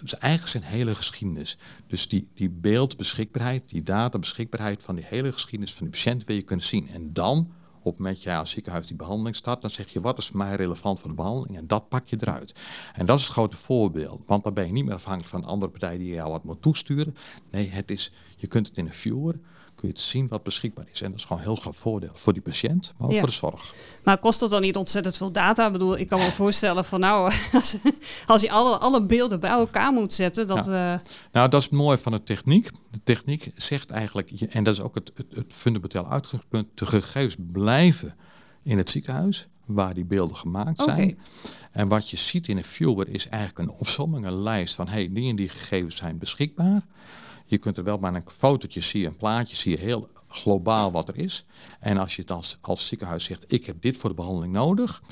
dus 0.00 0.18
eigenlijk 0.18 0.52
zijn 0.52 0.72
hele 0.72 0.94
geschiedenis. 0.94 1.58
Dus 1.86 2.08
die, 2.08 2.28
die 2.34 2.48
beeldbeschikbaarheid, 2.48 3.68
die 3.68 3.82
databeschikbaarheid 3.82 4.82
van 4.82 4.94
die 4.94 5.04
hele 5.08 5.32
geschiedenis 5.32 5.74
van 5.74 5.86
die 5.86 5.94
patiënt 5.94 6.24
wil 6.24 6.36
je 6.36 6.42
kunnen 6.42 6.66
zien. 6.66 6.88
En 6.88 7.12
dan, 7.12 7.52
op 7.78 7.92
het 7.92 7.98
moment 7.98 8.14
dat 8.14 8.24
jij 8.24 8.38
als 8.38 8.50
ziekenhuis 8.50 8.86
die 8.86 8.96
behandeling 8.96 9.36
start, 9.36 9.60
dan 9.60 9.70
zeg 9.70 9.92
je 9.92 10.00
wat 10.00 10.18
is 10.18 10.26
voor 10.26 10.36
mij 10.36 10.54
relevant 10.54 11.00
voor 11.00 11.08
de 11.08 11.14
behandeling 11.14 11.56
en 11.56 11.66
dat 11.66 11.88
pak 11.88 12.06
je 12.06 12.16
eruit. 12.20 12.54
En 12.94 13.06
dat 13.06 13.18
is 13.18 13.24
het 13.24 13.32
grote 13.32 13.56
voorbeeld, 13.56 14.22
want 14.26 14.44
dan 14.44 14.54
ben 14.54 14.66
je 14.66 14.72
niet 14.72 14.84
meer 14.84 14.94
afhankelijk 14.94 15.30
van 15.30 15.44
andere 15.44 15.70
partijen 15.70 15.98
die 15.98 16.14
jou 16.14 16.30
wat 16.30 16.44
moet 16.44 16.62
toesturen. 16.62 17.16
Nee, 17.50 17.68
het 17.68 17.90
is, 17.90 18.12
je 18.36 18.46
kunt 18.46 18.66
het 18.66 18.76
in 18.76 18.86
een 18.86 18.92
viewer, 18.92 19.38
kun 19.76 19.88
je 19.88 19.94
het 19.94 20.02
zien 20.02 20.28
wat 20.28 20.42
beschikbaar 20.42 20.86
is. 20.92 21.00
En 21.00 21.10
dat 21.10 21.18
is 21.18 21.24
gewoon 21.24 21.38
een 21.38 21.48
heel 21.48 21.56
groot 21.56 21.76
voordeel 21.76 22.10
voor 22.14 22.32
die 22.32 22.42
patiënt, 22.42 22.94
maar 22.98 23.08
ook 23.08 23.18
voor 23.18 23.26
de 23.26 23.32
zorg. 23.32 23.74
Maar 24.04 24.18
kost 24.18 24.40
dat 24.40 24.50
dan 24.50 24.60
niet 24.60 24.76
ontzettend 24.76 25.16
veel 25.16 25.32
data? 25.32 25.66
Ik 25.66 25.72
bedoel, 25.72 25.98
ik 25.98 26.08
kan 26.08 26.18
me 26.18 26.30
voorstellen 26.30 26.84
van 26.84 27.00
nou, 27.00 27.32
als 28.26 28.40
je 28.40 28.50
alle, 28.50 28.78
alle 28.78 29.02
beelden 29.02 29.40
bij 29.40 29.50
elkaar 29.50 29.92
moet 29.92 30.12
zetten. 30.12 30.46
Dat, 30.46 30.68
uh... 30.68 30.94
Nou, 31.32 31.48
dat 31.48 31.54
is 31.54 31.64
het 31.64 31.72
mooie 31.72 31.98
van 31.98 32.12
de 32.12 32.22
techniek. 32.22 32.70
De 32.90 33.00
techniek 33.04 33.50
zegt 33.54 33.90
eigenlijk, 33.90 34.30
en 34.30 34.64
dat 34.64 34.74
is 34.74 34.80
ook 34.80 34.94
het, 34.94 35.12
het, 35.14 35.26
het 35.34 35.52
fundamenteel 35.52 36.10
uitgangspunt, 36.10 36.68
de 36.74 36.86
gegevens 36.86 37.36
blijven 37.52 38.16
in 38.62 38.78
het 38.78 38.90
ziekenhuis 38.90 39.48
waar 39.66 39.94
die 39.94 40.04
beelden 40.04 40.36
gemaakt 40.36 40.82
zijn. 40.82 41.18
En 41.72 41.88
wat 41.88 42.10
je 42.10 42.16
ziet 42.16 42.48
in 42.48 42.56
een 42.56 42.64
viewer 42.64 43.08
is 43.08 43.28
eigenlijk 43.28 43.70
een 43.70 43.76
opsomming, 43.78 44.26
een 44.26 44.42
lijst 44.42 44.74
van 44.74 44.88
hey, 44.88 45.12
die 45.12 45.30
en 45.30 45.36
die 45.36 45.48
gegevens 45.48 45.96
zijn 45.96 46.18
beschikbaar. 46.18 46.86
Je 47.44 47.58
kunt 47.58 47.76
er 47.76 47.84
wel 47.84 47.98
maar 47.98 48.14
een 48.14 48.22
fotootje 48.26 48.80
zien, 48.80 49.04
een 49.04 49.16
plaatje 49.16 49.56
zie 49.56 49.70
je 49.70 49.78
heel 49.78 50.08
globaal 50.28 50.92
wat 50.92 51.08
er 51.08 51.16
is. 51.16 51.44
En 51.80 51.98
als 51.98 52.16
je 52.16 52.22
het 52.22 52.30
als, 52.30 52.58
als 52.60 52.86
ziekenhuis 52.86 53.24
zegt, 53.24 53.44
ik 53.46 53.66
heb 53.66 53.82
dit 53.82 53.96
voor 53.96 54.10
de 54.10 54.16
behandeling 54.16 54.52
nodig, 54.52 55.02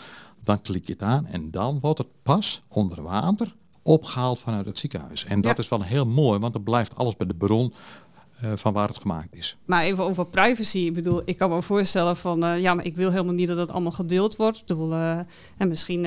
dan 0.43 0.61
klik 0.61 0.87
je 0.87 0.93
het 0.93 1.03
aan 1.03 1.27
en 1.27 1.51
dan 1.51 1.81
wordt 1.81 1.99
het 1.99 2.23
pas 2.23 2.61
onder 2.69 3.03
water 3.03 3.55
opgehaald 3.85 4.39
vanuit 4.39 4.67
het 4.67 4.79
ziekenhuis. 4.79 5.25
En 5.25 5.41
dat 5.41 5.59
is 5.59 5.69
wel 5.69 5.83
heel 5.83 6.07
mooi, 6.07 6.39
want 6.39 6.53
dan 6.53 6.63
blijft 6.63 6.97
alles 6.97 7.17
bij 7.17 7.27
de 7.27 7.35
bron 7.35 7.75
uh, 8.45 8.51
van 8.55 8.73
waar 8.73 8.89
het 8.89 8.99
gemaakt 8.99 9.29
is. 9.31 9.57
Maar 9.65 9.83
even 9.83 10.05
over 10.05 10.27
privacy. 10.27 10.79
Ik 10.79 10.95
bedoel, 10.95 11.23
ik 11.25 11.37
kan 11.37 11.51
me 11.51 11.63
voorstellen 11.63 12.17
van 12.17 12.45
uh, 12.45 12.61
ja, 12.61 12.75
maar 12.75 12.85
ik 12.85 12.97
wil 12.97 13.11
helemaal 13.11 13.35
niet 13.35 13.49
dat 13.49 13.57
het 13.57 13.71
allemaal 13.71 13.93
gedeeld 13.93 14.37
wordt. 14.37 14.59
Ik 14.59 14.67
bedoel, 14.67 14.93
uh, 14.93 15.19
en 15.57 15.69
misschien, 15.69 16.07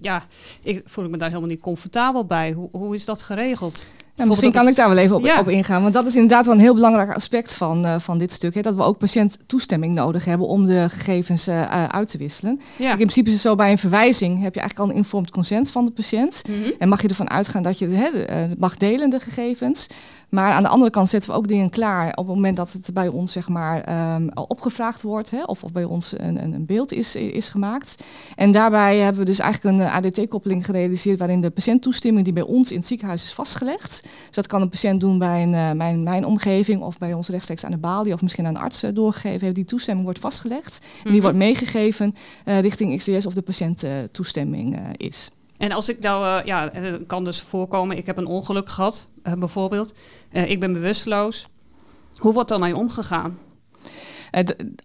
ja, 0.00 0.22
ik 0.62 0.82
voel 0.84 1.04
ik 1.04 1.10
me 1.10 1.16
daar 1.16 1.28
helemaal 1.28 1.50
niet 1.50 1.60
comfortabel 1.60 2.24
bij. 2.24 2.52
Hoe, 2.52 2.68
hoe 2.72 2.94
is 2.94 3.04
dat 3.04 3.22
geregeld? 3.22 3.88
Ja, 4.20 4.26
misschien 4.26 4.52
kan 4.52 4.68
ik 4.68 4.76
daar 4.76 4.88
wel 4.88 4.96
even 4.96 5.16
op, 5.16 5.38
op, 5.38 5.48
ingaan. 5.48 5.82
Want 5.82 5.94
dat 5.94 6.06
is 6.06 6.14
inderdaad 6.14 6.46
wel 6.46 6.54
een 6.54 6.60
heel 6.60 6.74
belangrijk 6.74 7.14
aspect 7.14 7.52
van, 7.52 7.86
uh, 7.86 7.98
van 7.98 8.18
dit 8.18 8.32
stuk. 8.32 8.54
Hè, 8.54 8.60
dat 8.60 8.74
we 8.74 8.82
ook 8.82 8.98
patiënttoestemming 8.98 9.94
nodig 9.94 10.24
hebben 10.24 10.46
om 10.46 10.66
de 10.66 10.88
gegevens 10.88 11.48
uh, 11.48 11.84
uit 11.86 12.10
te 12.10 12.18
wisselen. 12.18 12.60
Ja. 12.76 12.90
in 12.90 12.96
principe 12.96 13.26
is 13.28 13.32
het 13.32 13.42
zo 13.42 13.54
bij 13.54 13.70
een 13.70 13.78
verwijzing 13.78 14.42
heb 14.42 14.54
je 14.54 14.60
eigenlijk 14.60 14.90
al 14.90 14.94
een 14.94 15.02
informed 15.02 15.30
consent 15.30 15.70
van 15.70 15.84
de 15.84 15.90
patiënt. 15.90 16.42
Mm 16.48 16.62
-hmm. 16.62 16.72
En 16.78 16.88
mag 16.88 17.02
je 17.02 17.08
ervan 17.08 17.30
uitgaan 17.30 17.62
dat 17.62 17.78
je 17.78 17.88
hè, 17.88 18.10
mag 18.58 18.76
delen 18.76 19.10
de 19.10 19.20
gegevens. 19.20 19.86
Maar 20.30 20.52
aan 20.52 20.62
de 20.62 20.68
andere 20.68 20.90
kant 20.90 21.08
zetten 21.08 21.30
we 21.30 21.36
ook 21.36 21.48
dingen 21.48 21.70
klaar 21.70 22.10
op 22.10 22.26
het 22.26 22.34
moment 22.34 22.56
dat 22.56 22.72
het 22.72 22.90
bij 22.94 23.08
ons 23.08 23.32
zeg 23.32 23.48
maar, 23.48 24.14
um, 24.14 24.30
opgevraagd 24.34 25.02
wordt 25.02 25.30
hè, 25.30 25.42
of, 25.42 25.64
of 25.64 25.72
bij 25.72 25.84
ons 25.84 26.14
een, 26.18 26.42
een, 26.42 26.66
beeld 26.66 26.92
is, 26.92 27.16
is 27.16 27.48
gemaakt. 27.48 28.04
En 28.36 28.50
daarbij 28.50 28.98
hebben 28.98 29.20
we 29.20 29.26
dus 29.26 29.38
eigenlijk 29.38 29.78
een 29.78 29.86
ADT-koppeling 29.86 30.64
gerealiseerd 30.64 31.18
waarin 31.18 31.40
de 31.40 31.50
patiënttoestemming 31.50 32.24
die 32.24 32.34
bij 32.34 32.42
ons 32.42 32.70
in 32.70 32.78
het 32.78 32.86
ziekenhuis 32.86 33.22
is 33.22 33.32
vastgelegd. 33.32 34.02
Dus 34.02 34.36
dat 34.36 34.46
kan 34.46 34.62
een 34.62 34.68
patiënt 34.68 35.00
doen 35.00 35.18
bij 35.18 35.42
een, 35.42 35.52
uh, 35.52 35.72
mijn, 35.72 36.02
mijn 36.02 36.24
omgeving 36.24 36.82
of 36.82 36.98
bij 36.98 37.12
ons 37.12 37.28
rechtstreeks 37.28 37.64
aan 37.64 37.70
de 37.70 37.78
balie 37.78 38.12
of 38.12 38.22
misschien 38.22 38.46
aan 38.46 38.54
een 38.54 38.60
arts 38.60 38.84
uh, 38.84 38.94
doorgegeven 38.94 39.40
heeft. 39.40 39.54
Die 39.54 39.64
toestemming 39.64 40.04
wordt 40.04 40.20
vastgelegd 40.20 40.78
en 40.80 40.88
die 41.02 41.12
mhm. 41.12 41.22
wordt 41.22 41.36
meegegeven 41.36 42.14
uh, 42.44 42.60
richting 42.60 42.98
XDS 42.98 43.26
of 43.26 43.34
de 43.34 43.42
patiënt 43.42 43.84
toestemming 44.12 44.96
is. 44.96 45.30
En 45.60 45.72
als 45.72 45.88
ik 45.88 46.00
nou, 46.00 46.24
uh, 46.24 46.46
ja, 46.46 46.70
het 46.72 47.06
kan 47.06 47.24
dus 47.24 47.40
voorkomen, 47.40 47.96
ik 47.96 48.06
heb 48.06 48.18
een 48.18 48.26
ongeluk 48.26 48.68
gehad, 48.68 49.08
uh, 49.24 49.32
bijvoorbeeld. 49.32 49.94
Ik 50.30 50.60
ben 50.60 50.72
bewusteloos. 50.72 51.46
Hoe 52.16 52.32
wordt 52.32 52.48
dan 52.48 52.60
mee 52.60 52.76
omgegaan? 52.76 53.38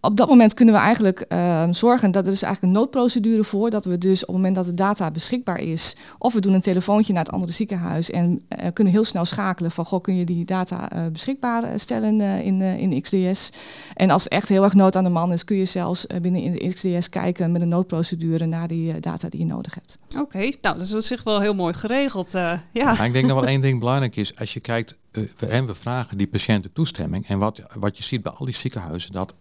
Op 0.02 0.18
dat 0.18 0.30
moment 0.30 0.54
kunnen 0.54 0.74
we 0.74 0.80
eigenlijk 0.80 1.26
uh, 1.30 1.64
zorgen 1.72 2.12
dat 2.12 2.28
er 2.28 2.34
is 2.34 2.42
eigenlijk 2.42 2.74
een 2.74 2.80
noodprocedure 2.80 3.44
voor. 3.44 3.70
Dat 3.70 3.86
we 3.86 3.98
dus 3.98 4.22
op 4.22 4.28
het 4.28 4.36
moment 4.36 4.56
dat 4.56 4.66
de 4.66 4.74
data 4.74 5.12
beschikbaar 5.12 5.60
is, 5.60 5.96
of 6.18 6.34
we 6.34 6.42
doen 6.42 6.54
een 6.54 6.62
telefoontje 6.62 7.14
naar 7.14 7.24
het 7.24 7.34
andere 7.34 7.54
ziekenhuis 7.54 8.12
en 8.12 8.42
uh, 8.50 8.68
kunnen 8.74 8.94
heel 8.94 9.04
snel 9.04 9.26
schakelen 9.26 9.72
van 9.72 9.86
goh, 9.86 10.02
kun 10.02 10.16
je 10.16 10.26
die 10.26 10.46
data 10.46 10.92
uh, 10.94 11.08
beschikbaar 11.12 11.80
stellen 11.80 12.22
in, 12.22 12.62
in 12.62 13.02
XDS. 13.02 13.50
En 13.94 14.10
als 14.10 14.28
echt 14.28 14.50
heel 14.50 14.64
erg 14.64 14.74
nood 14.74 14.96
aan 14.96 15.04
de 15.04 15.10
man 15.10 15.32
is, 15.32 15.44
kun 15.44 15.58
je 15.58 15.66
zelfs 15.66 16.08
binnen 16.22 16.42
in 16.42 16.52
de 16.52 16.74
XDS 16.74 17.10
kijken 17.10 17.52
met 17.52 17.62
een 17.62 17.70
noodprocedure 17.70 18.46
naar 18.46 18.68
die 18.68 19.00
data 19.00 19.30
die 19.30 19.40
je 19.40 19.46
nodig 19.46 19.74
hebt. 19.74 19.98
Oké, 20.20 20.40
nou 20.40 20.78
dat 20.78 20.82
is 20.82 20.94
op 20.94 21.02
zich 21.02 21.24
wel 21.24 21.40
heel 21.40 21.56
mooi 21.56 21.74
geregeld. 21.74 22.32
ja. 22.32 22.62
Maar 22.72 23.06
ik 23.06 23.14
denk 23.14 23.28
dat 23.28 23.40
wel 23.40 23.48
één 23.48 23.62
ding 23.62 23.80
belangrijk 23.80 24.16
is. 24.16 24.36
Als 24.38 24.54
je 24.54 24.60
kijkt 24.60 24.96
en 25.38 25.66
we 25.66 25.76
vragen 25.76 26.18
die 26.18 26.28
patiënten 26.28 26.72
toestemming. 26.72 27.28
En 27.28 27.40
wat, 27.40 27.62
wat 27.80 27.98
je 27.98 28.04
ziet 28.04 28.22
bij 28.22 28.32
al 28.32 28.46
die 28.46 28.56
ziekenhuizen, 28.56 29.12
dat 29.12 29.34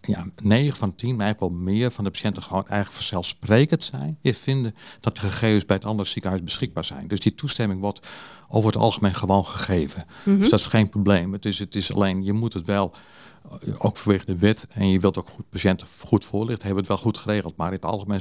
ja, 0.00 0.26
9 0.42 0.78
van 0.78 0.94
10, 0.94 1.16
maar 1.16 1.24
eigenlijk 1.24 1.54
wel 1.54 1.62
meer 1.62 1.90
van 1.90 2.04
de 2.04 2.10
patiënten 2.10 2.42
gewoon 2.42 2.66
eigenlijk 2.66 2.96
vanzelfsprekend 2.96 3.82
zijn. 3.82 4.18
Je 4.20 4.34
vinden 4.34 4.74
dat 5.00 5.14
de 5.14 5.20
gegevens 5.20 5.64
bij 5.64 5.76
het 5.76 5.84
andere 5.84 6.08
ziekenhuis 6.08 6.42
beschikbaar 6.42 6.84
zijn. 6.84 7.08
Dus 7.08 7.20
die 7.20 7.34
toestemming 7.34 7.80
wordt 7.80 8.06
over 8.48 8.72
het 8.72 8.80
algemeen 8.80 9.14
gewoon 9.14 9.46
gegeven. 9.46 10.04
Mhm. 10.22 10.38
Dus 10.38 10.48
dat 10.48 10.60
is 10.60 10.66
geen 10.66 10.88
probleem. 10.88 11.32
Het 11.32 11.44
is, 11.44 11.58
het 11.58 11.74
is 11.74 11.94
alleen, 11.94 12.24
je 12.24 12.32
moet 12.32 12.52
het 12.52 12.64
wel 12.64 12.94
ook 13.78 13.96
vanwege 13.96 14.24
de 14.24 14.38
wet 14.38 14.66
en 14.70 14.90
je 14.90 15.00
wilt 15.00 15.18
ook 15.18 15.28
goed 15.28 15.50
patiënten 15.50 15.86
goed 15.98 16.24
voorlichten, 16.24 16.66
hebben 16.66 16.84
het 16.84 16.92
wel 16.92 17.02
goed 17.02 17.18
geregeld. 17.18 17.56
Maar 17.56 17.66
in 17.66 17.74
het 17.74 17.84
algemeen 17.84 18.20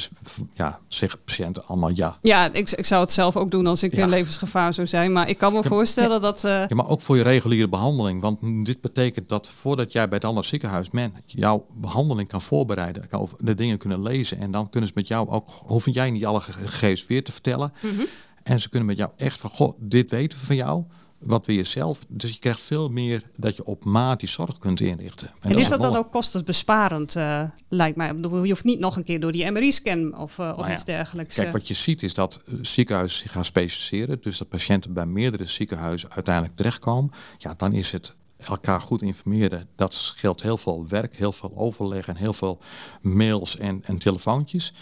ja, 0.54 0.80
zeggen 0.88 1.20
patiënten 1.24 1.66
allemaal 1.66 1.90
ja. 1.94 2.18
Ja, 2.22 2.54
ik, 2.54 2.72
ik 2.72 2.86
zou 2.86 3.02
het 3.02 3.12
zelf 3.12 3.38
ook 3.38 3.52
doen 3.52 3.68
als 3.68 3.84
ik 3.84 3.96
in 3.96 4.10
levensgevaar 4.10 4.74
zou 4.74 4.88
zijn. 4.88 5.12
Maar 5.12 5.30
ik 5.30 5.38
kan 5.38 5.54
me 5.54 5.64
voorstellen 5.64 6.22
dat... 6.22 6.44
Uh... 6.44 6.52
Ja, 6.52 6.76
maar 6.76 6.90
ook 6.90 7.02
voor 7.02 7.18
je 7.18 7.24
reguliere 7.24 7.70
behandeling. 7.70 8.22
Want 8.22 8.66
dit 8.66 8.82
betekent 8.82 9.30
dat 9.30 9.50
voordat 9.50 9.92
jij 9.92 10.08
bij 10.08 10.18
het 10.18 10.26
andere 10.26 10.48
ziekenhuis 10.48 10.90
men 10.90 11.14
jouw 11.26 11.66
behandeling 11.74 12.28
kan 12.28 12.42
voorbereiden, 12.42 13.08
kan 13.08 13.30
de 13.40 13.56
dingen 13.56 13.78
kunnen 13.78 14.02
lezen. 14.02 14.40
En 14.40 14.52
dan 14.52 14.70
kunnen 14.70 14.90
ze 14.90 14.96
met 14.96 15.08
jou 15.08 15.30
ook, 15.30 15.50
hoef 15.66 15.86
jij 15.90 16.12
niet 16.12 16.26
alle 16.26 16.42
gegevens 16.42 17.08
weer 17.08 17.24
te 17.24 17.32
vertellen. 17.32 17.74
Mhm. 17.82 18.02
En 18.44 18.60
ze 18.60 18.70
kunnen 18.70 18.88
met 18.88 18.98
jou 18.98 19.12
echt 19.18 19.40
van, 19.40 19.50
goh, 19.50 19.78
dit 19.80 20.12
weten 20.12 20.40
we 20.40 20.46
van 20.46 20.56
jou 20.56 20.84
wat 21.26 21.46
we 21.46 21.56
jezelf. 21.56 22.06
Dus 22.08 22.32
je 22.32 22.40
krijgt 22.40 22.62
veel 22.62 22.90
meer 22.90 23.22
dat 23.38 23.56
je 23.56 23.66
op 23.66 23.86
maat 23.86 24.20
die 24.20 24.30
zorg 24.30 24.58
kunt 24.58 24.80
inrichten. 24.80 25.32
En, 25.40 25.52
en 25.52 25.58
is 25.58 25.68
dat 25.68 25.82
dan 25.82 25.96
ook 25.96 26.12
kostenbesparend, 26.12 27.16
uh, 27.16 27.44
lijkt 27.70 27.98
mij? 27.98 28.16
Je 28.22 28.30
hoeft 28.30 28.64
niet 28.64 28.80
nog 28.80 28.96
een 28.96 29.04
keer 29.04 29.20
door 29.20 29.32
die 29.32 29.52
MRI-scan 29.52 30.18
of, 30.18 30.38
uh, 30.38 30.50
of 30.50 30.58
nou 30.58 30.72
iets 30.72 30.86
dergelijks. 30.86 31.36
Kijk, 31.36 31.48
eh. 31.48 31.54
wat 31.54 31.68
je 31.68 31.74
ziet 31.74 32.04
is 32.04 32.14
dat 32.14 32.42
ziekenhuizen 32.62 33.20
zich 33.20 33.32
gaan 33.32 33.46
specialiseren. 33.46 34.18
Dus 34.22 34.38
dat 34.38 34.50
patiënten 34.50 34.94
bij 34.94 35.06
meerdere 35.06 35.46
ziekenhuizen 35.46 36.12
uiteindelijk 36.12 36.56
terechtkomen. 36.56 37.12
Ja, 37.38 37.54
dan 37.58 37.74
is 37.74 37.92
het 37.92 38.16
elkaar 38.38 38.82
goed 38.82 39.02
informeren, 39.02 39.68
dat 39.76 39.94
scheelt 39.94 40.42
heel 40.42 40.58
veel 40.58 40.88
werk, 40.88 41.16
heel 41.16 41.32
veel 41.32 41.52
overleg 41.56 42.08
en 42.08 42.16
heel 42.16 42.34
veel 42.34 42.60
mails 43.02 43.58
en, 43.58 43.84
en 43.84 43.98
telefoontjes. 43.98 44.74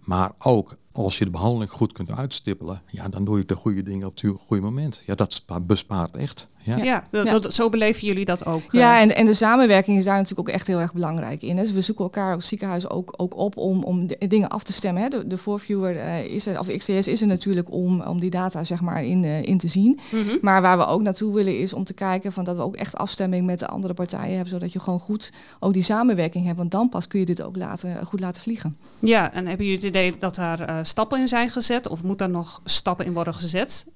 Maar 0.00 0.32
ook 0.38 0.76
als 0.92 1.18
je 1.18 1.24
de 1.24 1.30
behandeling 1.30 1.70
goed 1.70 1.92
kunt 1.92 2.10
uitstippelen, 2.10 2.82
ja, 2.86 3.08
dan 3.08 3.24
doe 3.24 3.38
je 3.38 3.44
de 3.44 3.54
goede 3.54 3.82
dingen 3.82 4.06
op 4.06 4.20
het 4.20 4.32
goede 4.46 4.62
moment. 4.62 5.02
Ja, 5.06 5.14
dat 5.14 5.42
bespaart 5.66 6.16
echt. 6.16 6.48
Ja, 6.62 6.76
ja, 6.76 7.04
dat, 7.10 7.54
zo 7.54 7.68
beleven 7.68 8.06
jullie 8.06 8.24
dat 8.24 8.46
ook. 8.46 8.62
Ja, 8.70 8.94
eh. 8.94 9.02
en, 9.02 9.16
en 9.16 9.24
de 9.24 9.34
samenwerking 9.34 9.98
is 9.98 10.04
daar 10.04 10.16
natuurlijk 10.16 10.48
ook 10.48 10.54
echt 10.54 10.66
heel 10.66 10.80
erg 10.80 10.92
belangrijk 10.92 11.42
in. 11.42 11.56
Dus 11.56 11.72
we 11.72 11.80
zoeken 11.80 12.04
elkaar 12.04 12.34
als 12.34 12.48
ziekenhuis 12.48 12.88
ook, 12.88 13.14
ook 13.16 13.36
op 13.36 13.56
om, 13.56 13.82
om 13.82 14.06
dingen 14.28 14.48
af 14.48 14.62
te 14.62 14.72
stemmen. 14.72 15.02
Hè. 15.02 15.08
De, 15.08 15.26
de 15.26 15.36
voorviewer 15.36 15.94
uh, 15.94 16.24
is 16.24 16.46
er, 16.46 16.58
of 16.58 16.66
XTS 16.76 17.08
is 17.08 17.20
er 17.20 17.26
natuurlijk 17.26 17.72
om, 17.72 18.00
om 18.00 18.20
die 18.20 18.30
data 18.30 18.64
zeg 18.64 18.80
maar 18.80 19.04
in, 19.04 19.22
uh, 19.22 19.42
in 19.42 19.58
te 19.58 19.68
zien. 19.68 19.98
Mhm. 20.10 20.36
Maar 20.40 20.62
waar 20.62 20.78
we 20.78 20.86
ook 20.86 21.02
naartoe 21.02 21.34
willen 21.34 21.58
is 21.58 21.72
om 21.72 21.84
te 21.84 21.94
kijken 21.94 22.32
van 22.32 22.44
dat 22.44 22.56
we 22.56 22.62
ook 22.62 22.76
echt 22.76 22.96
afstemming 22.96 23.46
met 23.46 23.58
de 23.58 23.66
andere 23.66 23.94
partijen 23.94 24.34
hebben, 24.34 24.52
zodat 24.52 24.72
je 24.72 24.80
gewoon 24.80 25.00
goed 25.00 25.32
ook 25.60 25.72
die 25.72 25.82
samenwerking 25.82 26.44
hebt. 26.44 26.58
Want 26.58 26.70
dan 26.70 26.88
pas 26.88 27.06
kun 27.06 27.20
je 27.20 27.26
dit 27.26 27.42
ook 27.42 27.56
laten, 27.56 28.06
goed 28.06 28.20
laten 28.20 28.42
vliegen. 28.42 28.76
Ja, 28.98 29.32
en 29.32 29.46
hebben 29.46 29.66
jullie 29.66 29.80
het 29.80 29.96
idee 29.96 30.14
dat 30.18 30.34
daar 30.34 30.79
stappen 30.82 31.20
in 31.20 31.28
zijn 31.28 31.50
gezet? 31.50 31.88
Of 31.88 32.02
moet 32.02 32.18
daar 32.18 32.30
nog 32.30 32.60
stappen 32.64 33.06
in 33.06 33.12
worden 33.12 33.34
gezet? 33.34 33.86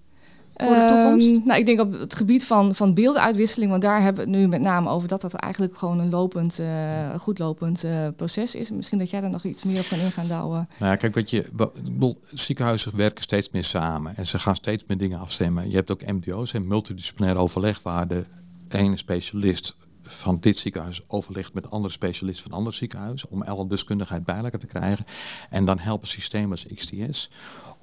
voor 0.57 0.75
de 0.75 0.87
toekomst? 0.89 1.27
Um, 1.27 1.43
nou, 1.45 1.59
ik 1.61 1.67
denk 1.67 1.81
op 1.81 1.93
het 1.93 2.15
gebied 2.15 2.45
van, 2.45 2.75
van 2.75 2.95
beelduitwisseling, 2.95 3.71
want 3.71 3.83
daar 3.83 4.03
hebben 4.03 4.25
we 4.25 4.31
het 4.31 4.41
nu 4.41 4.49
met 4.49 4.61
name 4.61 4.91
over 4.91 5.09
dat 5.09 5.21
dat 5.21 5.35
eigenlijk 5.35 5.77
gewoon 5.79 5.99
een 5.99 6.11
lopend, 6.11 6.61
uh, 6.61 7.15
goed 7.19 7.39
lopend 7.39 7.85
uh, 7.85 8.09
proces 8.17 8.55
is. 8.55 8.71
Misschien 8.71 8.99
dat 8.99 9.11
jij 9.11 9.21
daar 9.21 9.31
nog 9.31 9.45
iets 9.45 9.63
meer 9.63 9.79
op 9.79 9.87
kan 9.89 9.99
ingaan, 9.99 10.27
douwen. 10.27 10.69
Nou 10.79 10.91
ja, 10.91 10.97
kijk, 10.97 11.15
wat 11.15 11.31
je, 11.31 11.39
ik 11.39 11.57
bedoel, 11.57 12.21
ziekenhuizen 12.35 12.97
werken 12.97 13.23
steeds 13.23 13.51
meer 13.51 13.65
samen 13.65 14.17
en 14.17 14.27
ze 14.27 14.39
gaan 14.39 14.57
steeds 14.57 14.85
meer 14.87 14.99
dingen 14.99 15.19
afstemmen. 15.19 15.71
Je 15.71 15.77
hebt 15.77 15.91
ook 15.91 16.07
MDO's 16.07 16.53
en 16.53 16.67
multidisciplinair 16.67 17.37
overleg 17.37 17.83
waar 17.83 18.09
de 18.09 18.25
ene 18.69 18.97
specialist 18.97 19.77
van 20.07 20.39
dit 20.41 20.59
ziekenhuis 20.59 21.03
overlegt 21.07 21.55
met 21.55 21.71
andere 21.71 21.93
specialisten 21.93 22.51
van 22.51 22.59
andere 22.59 22.77
ziekenhuizen 22.77 23.31
om 23.31 23.43
alle 23.43 23.67
deskundigheid 23.67 24.25
bij 24.25 24.37
elkaar 24.37 24.61
te 24.61 24.67
krijgen. 24.67 25.07
En 25.51 25.65
dan 25.65 25.79
helpen 25.79 26.09
systemen 26.09 26.51
als 26.51 26.67
XTS 26.75 27.31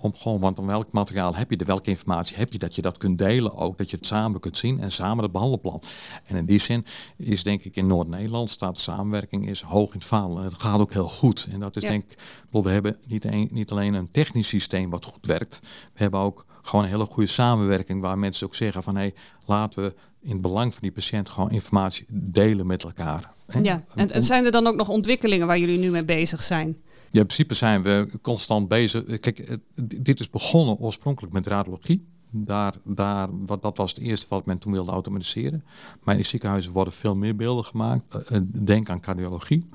om 0.02 0.16
gewoon, 0.16 0.40
want 0.40 0.60
om 0.60 0.66
welk 0.66 0.92
materiaal 0.92 1.36
heb 1.36 1.50
je 1.50 1.58
er, 1.58 1.66
welke 1.66 1.90
informatie 1.90 2.38
heb 2.38 2.52
je, 2.52 2.60
dat 2.60 2.76
je 2.76 2.82
dat 2.82 2.98
kunt 2.98 3.18
delen 3.18 3.56
ook, 3.56 3.78
dat 3.78 3.90
je 3.90 3.98
het 3.98 4.06
samen 4.06 4.40
kunt 4.40 4.58
zien 4.58 4.80
en 4.80 4.92
samen 4.92 5.24
het 5.24 5.32
behandelplan. 5.32 5.82
En 6.24 6.36
in 6.36 6.46
die 6.46 6.60
zin 6.60 6.86
is 7.18 7.44
denk 7.44 7.64
ik 7.64 7.76
in 7.76 7.88
Noord-Nederland 7.88 8.50
staat 8.50 8.76
de 8.76 8.82
samenwerking 8.82 9.50
is 9.50 9.62
hoog 9.62 9.94
in 9.94 10.00
het 10.00 10.08
vaandel 10.08 10.38
en 10.38 10.44
het 10.44 10.62
gaat 10.62 10.80
ook 10.80 10.94
heel 10.94 11.10
goed. 11.10 11.48
En 11.52 11.60
dat 11.60 11.76
is 11.76 11.84
denk 11.84 12.04
ik, 12.12 12.18
we 12.50 12.70
hebben 12.70 12.98
niet, 13.08 13.26
een, 13.26 13.50
niet 13.52 13.72
alleen 13.72 13.94
een 13.94 14.12
technisch 14.12 14.48
systeem 14.48 14.90
wat 14.90 15.06
goed 15.06 15.26
werkt, 15.26 15.60
we 15.62 16.00
hebben 16.00 16.20
ook 16.20 16.46
gewoon 16.62 16.86
een 16.86 16.92
hele 16.92 17.06
goede 17.06 17.30
samenwerking 17.30 18.02
waar 18.02 18.18
mensen 18.18 18.48
ook 18.48 18.56
zeggen 18.56 18.84
van 18.84 18.96
hé, 18.96 19.02
hey, 19.02 19.14
laten 19.46 19.84
we 19.84 19.94
in 20.22 20.32
het 20.32 20.42
belang 20.42 20.74
van 20.74 20.82
die 20.82 20.92
patiënt 20.92 21.30
gewoon 21.30 21.52
informatie 21.52 22.06
delen 22.10 22.68
met 22.68 22.84
elkaar. 22.84 23.34
Ja, 23.62 23.84
en, 23.96 24.24
zijn 24.24 24.46
er 24.46 24.52
dan 24.52 24.68
ook 24.68 24.76
nog 24.76 24.90
ontwikkelingen 24.90 25.48
waar 25.48 25.60
jullie 25.60 25.80
nu 25.80 25.92
mee 25.92 26.06
bezig 26.06 26.42
zijn? 26.42 26.68
Ja, 27.12 27.20
in 27.20 27.26
principe 27.26 27.54
zijn 27.54 27.84
we 27.84 28.08
constant 28.22 28.68
bezig. 28.68 29.20
Kijk, 29.20 29.58
dit 30.02 30.20
is 30.20 30.30
begonnen 30.30 30.78
oorspronkelijk 30.78 31.34
met 31.34 31.48
radiologie. 31.48 32.06
Daar, 32.30 32.74
daar, 32.84 33.28
wat, 33.46 33.62
dat 33.62 33.78
was 33.78 33.92
het 33.92 34.00
eerste 34.00 34.26
wat 34.30 34.46
men 34.46 34.58
toen 34.58 34.72
wilde 34.72 34.92
automatiseren. 34.92 35.64
Maar 36.04 36.18
in 36.18 36.26
ziekenhuizen 36.26 36.72
worden 36.72 36.94
veel 36.94 37.16
meer 37.16 37.36
beelden 37.36 37.66
gemaakt. 37.66 38.16
Eh, 38.16 38.38
eh, 38.38 38.44
denk 38.46 38.90
aan 38.90 39.00
cardiologie. 39.00 39.70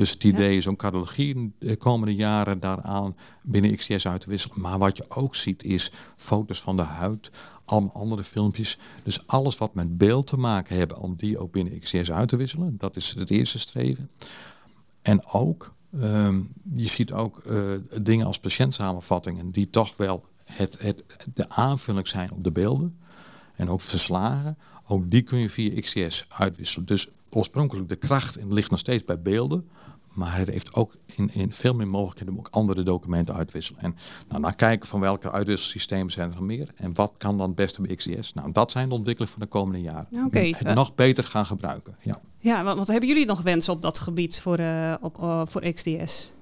Dus 0.00 0.10
het 0.10 0.24
idee 0.24 0.56
is 0.56 0.66
om 0.66 0.76
cardiologie 0.76 1.52
de 1.58 1.76
komende 1.76 2.14
jaren 2.14 2.60
daaraan 2.60 3.16
binnen 3.42 3.76
XTS 3.76 4.06
uit 4.06 4.20
te 4.20 4.30
wisselen. 4.30 4.60
Maar 4.60 4.78
wat 4.78 4.96
je 4.96 5.04
ook 5.08 5.34
ziet 5.34 5.64
is 5.64 5.92
foto's 6.16 6.60
van 6.60 6.76
de 6.76 6.82
huid, 6.82 7.30
allemaal 7.64 7.92
andere 7.92 8.24
filmpjes. 8.24 8.78
Dus 9.02 9.26
alles 9.26 9.58
wat 9.58 9.74
met 9.74 9.98
beeld 9.98 10.26
te 10.26 10.36
maken 10.36 10.76
hebben, 10.76 10.98
om 10.98 11.14
die 11.16 11.38
ook 11.38 11.52
binnen 11.52 11.78
XTS 11.78 12.10
uit 12.10 12.28
te 12.28 12.36
wisselen. 12.36 12.74
Dat 12.78 12.96
is 12.96 13.14
het 13.18 13.30
eerste 13.30 13.58
streven. 13.58 14.10
En 15.02 15.26
ook 15.26 15.72
Ehm, 15.98 16.40
je 16.74 16.88
ziet 16.88 17.12
ook 17.12 17.42
uh, 17.46 17.72
dingen 18.02 18.26
als 18.26 18.38
patiëntsamenvattingen 18.38 19.50
die 19.50 19.70
toch 19.70 19.96
wel 19.96 20.24
het, 20.44 20.78
het, 20.80 21.04
de 21.34 21.48
aanvulling 21.48 22.08
zijn 22.08 22.32
op 22.32 22.44
de 22.44 22.52
beelden. 22.52 22.94
En 23.54 23.70
ook 23.70 23.80
verslagen. 23.80 24.58
Ook 24.86 25.10
die 25.10 25.22
kun 25.22 25.38
je 25.38 25.50
via 25.50 25.80
XCS 25.80 26.24
uitwisselen. 26.28 26.86
Dus 26.86 27.08
oorspronkelijk 27.30 27.88
de 27.88 27.96
kracht 27.96 28.38
ligt 28.48 28.70
nog 28.70 28.78
steeds 28.78 29.04
bij 29.04 29.22
beelden. 29.22 29.68
Maar 30.12 30.36
het 30.36 30.48
heeft 30.50 30.74
ook 30.74 30.94
in, 31.14 31.30
in 31.32 31.52
veel 31.52 31.74
meer 31.74 31.88
mogelijkheden 31.88 32.34
om 32.34 32.38
ook 32.38 32.48
andere 32.50 32.82
documenten 32.82 33.34
uitwisselen. 33.34 33.80
En 33.80 33.96
nou, 34.28 34.40
naar 34.40 34.54
kijken 34.56 34.88
van 34.88 35.00
welke 35.00 35.32
uitwisselsystemen 35.32 36.12
zijn 36.12 36.28
er 36.28 36.34
nog 36.34 36.44
meer. 36.44 36.72
En 36.76 36.94
wat 36.94 37.12
kan 37.16 37.38
dan 37.38 37.46
het 37.46 37.56
beste 37.56 37.82
bij 37.82 37.96
XCS. 37.96 38.32
Nou, 38.32 38.52
dat 38.52 38.70
zijn 38.70 38.88
de 38.88 38.94
ontwikkelingen 38.94 39.32
van 39.38 39.42
de 39.42 39.48
komende 39.48 39.80
jaren. 39.80 40.24
Okay. 40.26 40.54
Het 40.58 40.74
nog 40.74 40.94
beter 40.94 41.24
gaan 41.24 41.46
gebruiken. 41.46 41.96
Ja. 42.02 42.20
Ja, 42.38 42.64
wat, 42.64 42.76
wat 42.76 42.86
hebben 42.86 43.08
jullie 43.08 43.26
nog 43.26 43.42
wensen 43.42 43.72
op 43.72 43.82
dat 43.82 43.98
gebied 43.98 44.40
voor, 44.40 44.60
uh, 44.60 44.94
op, 45.00 45.18
uh, 45.18 45.42
voor 45.46 45.72
XDS? 45.72 46.32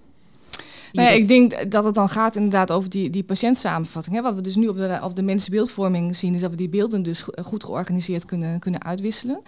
Nou 0.92 1.08
ja, 1.08 1.14
ik 1.14 1.28
denk 1.28 1.70
dat 1.70 1.84
het 1.84 1.94
dan 1.94 2.08
gaat 2.08 2.36
inderdaad 2.36 2.72
over 2.72 2.90
die, 2.90 3.10
die 3.10 3.22
patiëntsamenvatting. 3.22 4.16
Hè. 4.16 4.22
Wat 4.22 4.34
we 4.34 4.40
dus 4.40 4.56
nu 4.56 4.68
op 4.68 4.76
de, 4.76 4.98
op 5.02 5.16
de 5.16 5.22
mensenbeeldvorming 5.22 6.16
zien, 6.16 6.34
is 6.34 6.40
dat 6.40 6.50
we 6.50 6.56
die 6.56 6.68
beelden 6.68 7.02
dus 7.02 7.24
goed 7.42 7.64
georganiseerd 7.64 8.24
kunnen, 8.24 8.58
kunnen 8.58 8.84
uitwisselen. 8.84 9.40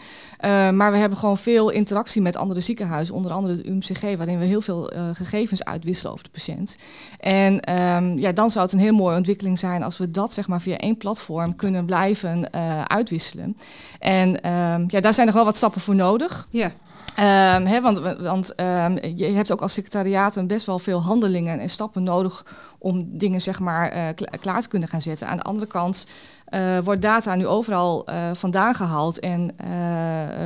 Uh, 0.45 0.71
maar 0.71 0.93
we 0.93 0.99
hebben 0.99 1.19
gewoon 1.19 1.39
veel 1.39 1.71
interactie 1.71 2.23
met 2.23 2.37
andere 2.37 2.61
ziekenhuizen, 2.61 3.15
onder 3.15 3.33
andere 3.33 3.57
het 3.57 3.67
UMCG, 3.67 4.01
waarin 4.01 4.39
we 4.39 4.45
heel 4.45 4.61
veel 4.61 4.95
uh, 4.95 5.09
gegevens 5.13 5.65
uitwisselen 5.65 6.13
over 6.13 6.25
de 6.25 6.31
patiënt. 6.31 6.77
En 7.21 7.77
um, 7.77 8.19
ja, 8.19 8.33
dan 8.33 8.51
zou 8.51 8.65
het 8.65 8.75
een 8.75 8.81
heel 8.81 8.95
mooie 8.95 9.17
ontwikkeling 9.17 9.59
zijn 9.59 9.83
als 9.83 9.99
we 9.99 10.11
dat 10.11 10.33
zeg 10.33 10.49
maar 10.49 10.61
via 10.61 10.77
één 10.77 10.97
platform 10.97 11.57
kunnen 11.57 11.85
blijven 11.85 12.49
uh, 12.55 12.83
uitwisselen. 12.83 13.57
En 13.99 14.29
um, 14.29 14.85
ja, 14.89 15.01
daar 15.01 15.15
zijn 15.15 15.27
nog 15.27 15.35
wel 15.35 15.45
wat 15.45 15.57
stappen 15.57 15.81
voor 15.81 15.95
nodig. 15.95 16.47
Ja. 16.51 16.73
Um, 17.19 17.83
want 17.83 17.99
want 18.21 18.61
um, 18.61 18.99
je 19.17 19.25
hebt 19.25 19.53
ook 19.53 19.61
als 19.61 19.73
secretariaat 19.73 20.47
best 20.47 20.67
wel 20.67 20.79
veel 20.79 21.03
handelingen 21.03 21.61
en 21.61 21.71
stappen 21.71 22.03
nodig 22.03 22.45
om 22.79 23.19
dingen 23.19 23.41
zeg 23.41 23.61
maar 23.61 23.97
uh, 23.97 24.09
klaar 24.41 24.63
te 24.63 24.69
kunnen 24.69 24.89
gaan 24.89 25.03
zetten. 25.03 25.27
Aan 25.27 25.37
de 25.37 25.43
andere 25.43 25.67
kant 25.67 26.07
uh, 26.51 26.79
wordt 26.79 27.03
data 27.03 27.35
nu 27.35 27.47
overal 27.47 28.09
uh, 28.09 28.31
vandaan 28.35 28.75
gehaald 28.75 29.19
en 29.19 29.55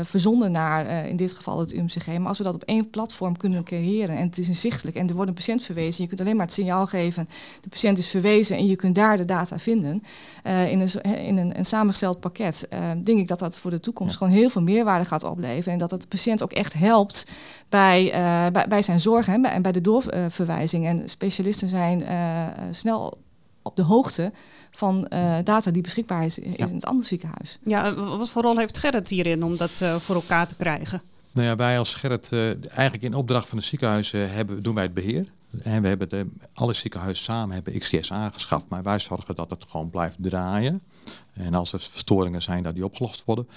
verzonden 0.05 0.53
naar 0.53 1.07
in 1.09 1.17
dit 1.17 1.33
geval 1.33 1.59
het 1.59 1.73
UMCG. 1.73 2.07
Maar 2.07 2.29
als 2.29 2.39
we 2.39 2.45
dat 2.45 2.55
op 2.55 2.63
één 2.63 2.91
platform 2.91 3.37
kunnen 3.37 3.65
creëren 3.65 4.17
en 4.17 4.27
het 4.27 4.39
is 4.39 4.49
inzichtelijk 4.49 4.97
en 4.97 5.09
er 5.09 5.15
wordt 5.15 5.29
een 5.29 5.37
patiënt 5.37 5.63
verwezen, 5.63 6.03
je 6.03 6.09
kunt 6.09 6.21
alleen 6.21 6.37
maar 6.37 6.47
het 6.47 6.55
signaal 6.55 6.87
geven, 6.87 7.29
de 7.61 7.69
patiënt 7.69 7.99
is 7.99 8.09
verwezen 8.09 8.57
en 8.57 8.67
je 8.67 8.77
kunt 8.77 8.95
daar 8.95 9.17
de 9.17 9.25
data 9.25 9.59
vinden 9.59 10.03
in, 10.45 10.81
een, 10.81 11.03
in 11.03 11.37
een, 11.37 11.59
een 11.59 11.65
samengesteld 11.65 12.21
pakket. 12.21 12.69
denk 13.05 13.19
ik 13.19 13.29
dat 13.29 13.39
dat 13.39 13.59
voor 13.59 13.71
de 13.71 13.81
toekomst 13.81 14.13
ja. 14.13 14.19
gewoon 14.19 14.33
heel 14.33 14.49
veel 14.49 14.63
meerwaarde 14.63 15.05
gaat 15.05 15.25
opleveren 15.25 15.73
en 15.73 15.79
dat 15.79 15.91
het 15.91 16.03
de 16.03 16.09
patiënt 16.09 16.43
ook 16.43 16.53
echt 16.53 16.73
helpt 16.73 17.27
bij, 17.69 18.11
bij, 18.53 18.69
bij, 18.69 18.83
zijn 18.83 19.01
zorg 19.01 19.29
en 19.29 19.43
bij, 19.43 19.61
bij 19.61 19.73
de 19.73 19.81
doorverwijzing. 19.81 20.87
En 20.87 21.09
specialisten 21.09 21.69
zijn 21.69 22.05
snel 22.71 23.24
op 23.65 23.77
de 23.77 23.83
hoogte 23.83 24.33
van 24.71 25.07
uh, 25.13 25.39
data 25.45 25.71
die 25.71 25.83
beschikbaar 25.83 26.25
is, 26.25 26.35
ja. 26.35 26.67
in 26.67 26.75
het 26.75 26.87
andere 26.87 27.09
ziekenhuis. 27.09 27.59
Ja, 27.65 27.95
wat 27.95 28.31
voor 28.31 28.43
rol 28.43 28.59
heeft 28.59 28.79
Gerrit 28.79 29.09
hierin 29.09 29.45
om 29.45 29.57
dat 29.57 29.81
uh, 29.83 29.95
voor 29.95 30.15
elkaar 30.15 30.47
te 30.47 30.55
krijgen? 30.55 31.03
Nou 31.33 31.47
ja, 31.47 31.57
wij 31.57 31.79
als 31.79 31.95
Gerrit, 31.95 32.33
eigenlijk 32.69 33.03
in 33.03 33.15
opdracht 33.15 33.49
van 33.49 33.59
de 33.59 33.65
ziekenhuizen 33.65 34.33
hebben, 34.33 34.63
doen 34.63 34.75
wij 34.75 34.85
het 34.85 34.95
beheer. 34.95 35.27
En 35.63 35.83
we 35.83 35.89
hebben 35.89 36.09
de, 36.09 36.29
alle 36.55 36.73
ziekenhuizen 36.73 37.25
samen 37.25 37.55
hebben 37.55 37.79
XTS 37.79 38.13
aangeschaft, 38.13 38.69
maar 38.69 38.83
wij 38.83 38.99
zorgen 38.99 39.35
dat 39.35 39.51
het 39.51 39.65
gewoon 39.69 39.91
blijft 39.91 40.17
draaien. 40.21 40.83
En 41.33 41.55
als 41.55 41.73
er 41.73 41.81
verstoringen 41.81 42.43
zijn, 42.43 42.63
dat 42.63 42.75
die 42.75 42.85
opgelost 42.85 43.25
worden. 43.25 43.49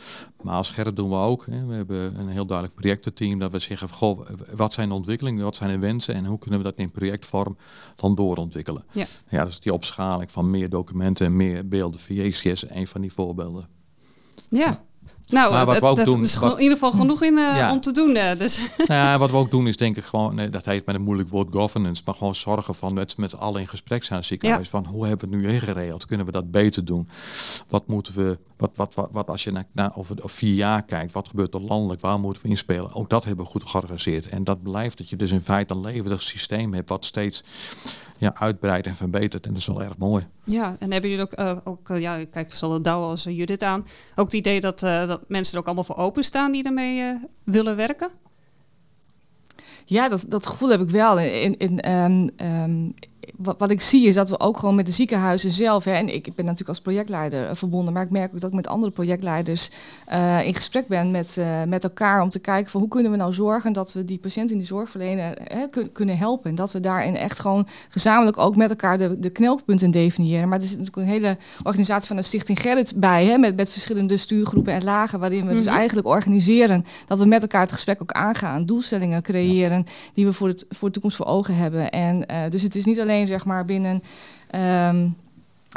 Maar 0.42 0.56
als 0.56 0.70
Gerrit 0.70 0.96
doen 0.96 1.10
we 1.10 1.16
ook. 1.16 1.46
Hè. 1.46 1.66
We 1.66 1.74
hebben 1.74 2.20
een 2.20 2.30
heel 2.30 2.46
duidelijk 2.46 2.80
projectenteam 2.80 3.39
dat 3.39 3.51
we 3.51 3.60
zeggen, 3.60 3.89
goh, 3.89 4.27
wat 4.56 4.74
zijn 4.74 4.89
de 4.89 4.96
ontwikkelingen, 4.96 5.44
wat 5.44 5.56
zijn 5.56 5.70
de 5.70 5.80
wensen 5.80 6.13
en 6.13 6.25
hoe 6.25 6.39
kunnen 6.39 6.60
we 6.60 6.66
dat 6.66 6.77
in 6.77 6.92
projectvorm 6.92 7.58
dan 7.96 8.16
doorontwikkelen. 8.16 8.84
Ja, 8.92 9.06
ja 9.30 9.46
dus 9.46 9.60
die 9.60 9.74
opschaling 9.74 10.32
van 10.32 10.50
meer 10.50 10.70
documenten 10.70 11.25
en 11.25 11.36
meer 11.36 11.68
beelden 11.68 12.00
via 12.00 12.30
XTS, 12.30 12.70
een 12.70 12.88
van 12.88 13.01
die 13.01 13.13
voorbeelden. 13.13 13.68
Ja. 14.50 14.86
Nou, 15.29 15.53
maar 15.53 15.65
wat 15.65 15.79
we 15.79 15.86
ook 15.86 16.05
doen, 16.05 16.24
is 16.24 16.36
in 16.36 16.50
ieder 16.50 16.77
geval 16.77 16.91
genoeg 16.91 17.24
in, 17.24 17.34
uh, 17.34 17.57
ja. 17.57 17.72
om 17.72 17.81
te 17.81 17.91
doen. 17.91 18.15
Uh, 18.15 18.31
dus. 18.38 18.60
Ja, 18.88 19.17
wat 19.17 19.31
we 19.31 19.38
ook 19.38 19.51
doen 19.51 19.67
is 19.67 19.77
denk 19.77 19.98
ik 19.98 20.03
gewoon, 20.03 20.36
nee, 20.36 20.50
dat 20.50 20.65
heet 20.65 20.86
met 20.86 20.96
een 20.96 21.01
moeilijk 21.01 21.29
woord 21.29 21.48
governance, 21.51 22.01
maar 22.05 22.15
gewoon 22.15 22.36
zorgen 22.36 22.75
van 22.75 22.96
dat 22.96 23.12
ze 23.12 23.22
met 23.22 23.38
allen 23.38 23.62
in 23.62 23.67
gesprek 23.67 24.03
zijn 24.03 24.24
ziekenhuis. 24.24 24.63
Ja. 24.63 24.69
Van 24.69 24.86
hoe 24.86 25.07
hebben 25.07 25.29
we 25.29 25.36
het 25.36 25.46
nu 25.46 25.53
ingeregeld? 25.53 26.05
Kunnen 26.05 26.25
we 26.25 26.31
dat 26.31 26.51
beter 26.51 26.86
doen? 26.86 27.10
Wat 27.67 27.88
moeten 27.88 28.13
we, 28.15 28.39
wat, 28.57 28.75
wat, 28.75 28.93
wat, 28.93 29.10
wat 29.12 29.29
als 29.29 29.43
je 29.43 29.51
naar, 29.51 29.65
naar 29.72 29.91
of, 29.93 30.12
of 30.22 30.31
vier 30.31 30.53
jaar 30.53 30.84
kijkt, 30.84 31.12
wat 31.12 31.27
gebeurt 31.27 31.53
er 31.53 31.62
landelijk? 31.62 32.01
Waar 32.01 32.19
moeten 32.19 32.41
we 32.41 32.50
inspelen? 32.50 32.93
Ook 32.93 33.10
dat 33.10 33.24
hebben 33.24 33.46
we 33.46 33.51
goed 33.51 33.63
georganiseerd. 33.63 34.29
En 34.29 34.43
dat 34.43 34.63
blijft 34.63 34.98
dat 34.98 35.10
je 35.10 35.15
dus 35.15 35.31
in 35.31 35.41
feite 35.41 35.74
een 35.74 35.81
levendig 35.81 36.22
systeem 36.22 36.74
hebt 36.74 36.89
wat 36.89 37.05
steeds 37.05 37.43
ja, 38.17 38.36
uitbreidt 38.36 38.88
en 38.88 38.96
verbetert. 38.96 39.46
En 39.46 39.51
dat 39.51 39.62
is 39.62 39.67
wel 39.67 39.84
erg 39.84 39.98
mooi. 39.98 40.27
Ja, 40.43 40.75
en 40.79 40.91
hebben 40.91 41.10
jullie 41.10 41.25
ook, 41.25 41.39
uh, 41.39 41.57
ook 41.63 41.88
ja, 41.98 42.25
kijk 42.25 42.53
zowel 42.53 42.81
Douwe 42.81 43.07
als 43.07 43.24
Judith 43.24 43.63
aan, 43.63 43.88
ook 44.15 44.25
het 44.25 44.34
idee 44.34 44.62
dat, 44.62 44.84
uh, 44.84 45.13
dat 45.19 45.29
mensen 45.29 45.53
er 45.53 45.59
ook 45.59 45.65
allemaal 45.65 45.83
voor 45.83 45.97
openstaan 45.97 46.51
die 46.51 46.63
ermee 46.63 47.19
willen 47.43 47.75
werken? 47.75 48.09
Ja, 49.86 50.09
dat, 50.09 50.25
dat 50.27 50.45
gevoel 50.45 50.69
heb 50.69 50.81
ik 50.81 50.89
wel. 50.89 51.19
In, 51.19 51.57
in, 51.57 51.91
um, 51.91 52.29
um, 52.38 52.93
wat, 53.36 53.55
wat 53.57 53.72
ik 53.72 53.81
zie 53.81 54.07
is 54.07 54.15
dat 54.15 54.29
we 54.29 54.39
ook 54.39 54.57
gewoon 54.57 54.75
met 54.75 54.86
de 54.86 54.91
ziekenhuizen 54.91 55.51
zelf, 55.51 55.84
hè, 55.84 55.91
en 55.91 56.13
ik 56.13 56.24
ben 56.24 56.46
natuurlijk 56.46 56.69
als 56.69 56.81
projectleider 56.81 57.55
verbonden, 57.55 57.93
maar 57.93 58.03
ik 58.03 58.10
merk 58.10 58.34
ook 58.34 58.39
dat 58.39 58.50
ik 58.50 58.55
met 58.55 58.67
andere 58.67 58.91
projectleiders 58.91 59.72
in 60.43 60.55
gesprek 60.55 60.88
ben 60.88 61.12
met, 61.12 61.38
met 61.67 61.84
elkaar 61.84 62.22
om 62.22 62.29
te 62.29 62.39
kijken 62.39 62.72
van 62.72 62.79
hoe 62.79 62.89
kunnen 62.89 63.12
we 63.12 63.17
nou 63.17 63.34
zorgen 63.34 63.74
dat 63.74 63.93
we 63.93 64.03
die 64.03 64.17
patiënt 64.17 64.51
in 64.51 64.57
die 64.57 64.65
zorgverlener 64.65 65.38
hè, 65.43 65.88
kunnen 65.93 66.17
helpen. 66.17 66.50
En 66.50 66.55
dat 66.55 66.72
we 66.72 66.79
daarin 66.79 67.15
echt 67.15 67.39
gewoon 67.39 67.67
gezamenlijk 67.89 68.38
ook 68.38 68.55
met 68.55 68.69
elkaar 68.69 68.98
de, 68.98 69.19
de 69.19 69.29
knelpunten 69.29 69.91
definiëren. 69.91 70.50
Maar 70.50 70.60
er 70.60 70.67
zit 70.67 70.77
natuurlijk 70.77 71.07
een 71.07 71.13
hele 71.13 71.38
organisatie 71.63 72.07
van 72.07 72.15
de 72.15 72.22
Stichting 72.22 72.62
Gerrit 72.62 72.93
bij, 72.96 73.25
hè, 73.25 73.38
met, 73.38 73.55
met 73.55 73.69
verschillende 73.69 74.17
stuurgroepen 74.17 74.74
en 74.74 74.84
lagen, 74.84 75.19
waarin 75.19 75.48
we 75.48 75.53
dus 75.53 75.65
mhm. 75.65 75.75
eigenlijk 75.75 76.07
organiseren 76.07 76.86
dat 77.07 77.19
we 77.19 77.25
met 77.25 77.41
elkaar 77.41 77.62
het 77.62 77.72
gesprek 77.72 78.01
ook 78.01 78.12
aangaan, 78.12 78.65
doelstellingen 78.65 79.22
creëren 79.22 79.86
die 80.13 80.25
we 80.25 80.34
voor, 80.34 80.48
het, 80.48 80.65
voor 80.69 80.88
de 80.88 80.93
toekomst 80.93 81.17
voor 81.17 81.25
ogen 81.25 81.55
hebben. 81.55 81.91
En 81.91 82.25
uh, 82.31 82.38
dus 82.50 82.62
het 82.62 82.75
is 82.75 82.86
niet 82.86 83.00
alleen 83.00 83.16
zeg 83.25 83.45
maar 83.45 83.65
binnen. 83.65 84.03
Um, 84.55 85.15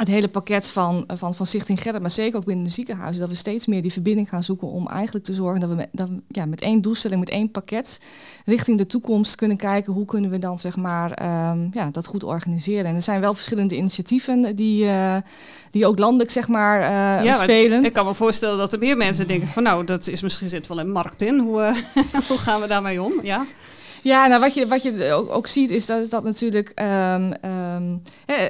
het 0.01 0.09
hele 0.09 0.27
pakket 0.27 0.67
van, 0.67 1.03
van, 1.07 1.35
van 1.35 1.45
Stichting 1.45 1.81
Gerrit, 1.81 2.01
maar 2.01 2.09
zeker 2.09 2.37
ook 2.37 2.45
binnen 2.45 2.65
de 2.65 2.71
ziekenhuizen, 2.71 3.21
dat 3.21 3.29
we 3.29 3.35
steeds 3.35 3.65
meer 3.65 3.81
die 3.81 3.91
verbinding 3.91 4.29
gaan 4.29 4.43
zoeken 4.43 4.67
om 4.67 4.87
eigenlijk 4.87 5.25
te 5.25 5.33
zorgen 5.33 5.59
dat 5.59 5.69
we 5.69 5.75
met, 5.75 5.89
dat 5.91 6.09
we, 6.09 6.15
ja, 6.27 6.45
met 6.45 6.61
één 6.61 6.81
doelstelling, 6.81 7.19
met 7.19 7.29
één 7.29 7.51
pakket 7.51 8.01
richting 8.45 8.77
de 8.77 8.85
toekomst 8.85 9.35
kunnen 9.35 9.57
kijken 9.57 9.93
hoe 9.93 10.05
kunnen 10.05 10.29
we 10.29 10.37
dan 10.37 10.59
zeg 10.59 10.75
maar 10.75 11.09
um, 11.51 11.69
ja, 11.73 11.89
dat 11.91 12.07
goed 12.07 12.23
organiseren. 12.23 12.85
En 12.85 12.95
er 12.95 13.01
zijn 13.01 13.21
wel 13.21 13.33
verschillende 13.33 13.75
initiatieven 13.75 14.55
die, 14.55 14.83
uh, 14.83 15.15
die 15.71 15.85
ook 15.85 15.99
landelijk 15.99 16.31
zeg 16.31 16.47
maar 16.47 16.81
uh, 16.81 17.25
ja, 17.25 17.41
spelen. 17.41 17.85
Ik 17.85 17.93
kan 17.93 18.05
me 18.05 18.13
voorstellen 18.13 18.57
dat 18.57 18.73
er 18.73 18.79
meer 18.79 18.97
mensen 18.97 19.27
denken 19.27 19.47
van 19.47 19.63
nou, 19.63 19.85
dat 19.85 20.07
is 20.07 20.21
misschien 20.21 20.49
zit 20.49 20.67
wel 20.67 20.79
een 20.79 20.91
markt 20.91 21.21
in. 21.21 21.39
Hoe, 21.39 21.61
uh, 21.61 22.01
hoe 22.27 22.37
gaan 22.37 22.61
we 22.61 22.67
daarmee 22.67 23.01
om? 23.01 23.13
Ja. 23.23 23.45
Ja, 24.03 24.27
nou 24.27 24.41
wat 24.41 24.53
je, 24.53 24.67
wat 24.67 24.83
je 24.83 25.11
ook, 25.13 25.29
ook 25.29 25.47
ziet 25.47 25.69
is 25.69 25.85
dat, 25.85 26.09
dat 26.09 26.23
natuurlijk 26.23 26.81
um, 26.81 27.33
um, 27.51 28.01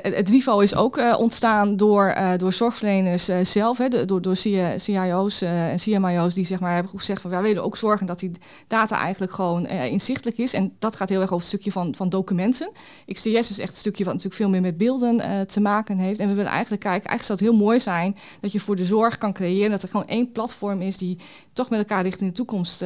het 0.01 0.29
RIVO 0.29 0.59
is 0.59 0.75
ook 0.75 0.97
uh, 0.97 1.15
ontstaan 1.17 1.77
door, 1.77 2.15
uh, 2.17 2.31
door 2.37 2.53
zorgverleners 2.53 3.29
uh, 3.29 3.37
zelf, 3.43 3.77
hè, 3.77 4.05
door, 4.05 4.21
door 4.21 4.35
CIO's 4.75 5.41
en 5.41 5.77
CMIO's 5.77 6.33
die 6.33 6.45
zeg 6.45 6.59
maar, 6.59 6.73
hebben 6.73 6.91
gezegd 6.99 7.21
van 7.21 7.31
wij 7.31 7.41
willen 7.41 7.63
ook 7.63 7.77
zorgen 7.77 8.05
dat 8.05 8.19
die 8.19 8.31
data 8.67 8.99
eigenlijk 8.99 9.33
gewoon 9.33 9.67
inzichtelijk 9.67 10.37
is. 10.37 10.53
En 10.53 10.75
dat 10.79 10.95
gaat 10.95 11.09
heel 11.09 11.21
erg 11.21 11.31
over 11.31 11.45
het 11.45 11.47
stukje 11.47 11.71
van, 11.71 11.95
van 11.95 12.09
documenten. 12.09 12.71
XTS 13.07 13.49
is 13.49 13.59
echt 13.59 13.69
een 13.69 13.75
stukje 13.75 14.03
wat 14.03 14.13
natuurlijk 14.13 14.41
veel 14.41 14.49
meer 14.49 14.61
met 14.61 14.77
beelden 14.77 15.47
te 15.47 15.61
maken 15.61 15.97
heeft. 15.97 16.19
En 16.19 16.27
we 16.27 16.33
willen 16.33 16.51
eigenlijk 16.51 16.81
kijken, 16.81 17.09
eigenlijk 17.09 17.39
zou 17.39 17.39
het 17.39 17.57
heel 17.59 17.65
mooi 17.65 17.79
zijn 17.79 18.15
dat 18.41 18.51
je 18.51 18.59
voor 18.59 18.75
de 18.75 18.85
zorg 18.85 19.17
kan 19.17 19.33
creëren 19.33 19.69
dat 19.69 19.83
er 19.83 19.89
gewoon 19.89 20.07
één 20.07 20.31
platform 20.31 20.81
is 20.81 20.97
die 20.97 21.17
toch 21.53 21.69
met 21.69 21.79
elkaar 21.79 22.03
richting 22.03 22.29
de 22.29 22.35
toekomst 22.35 22.83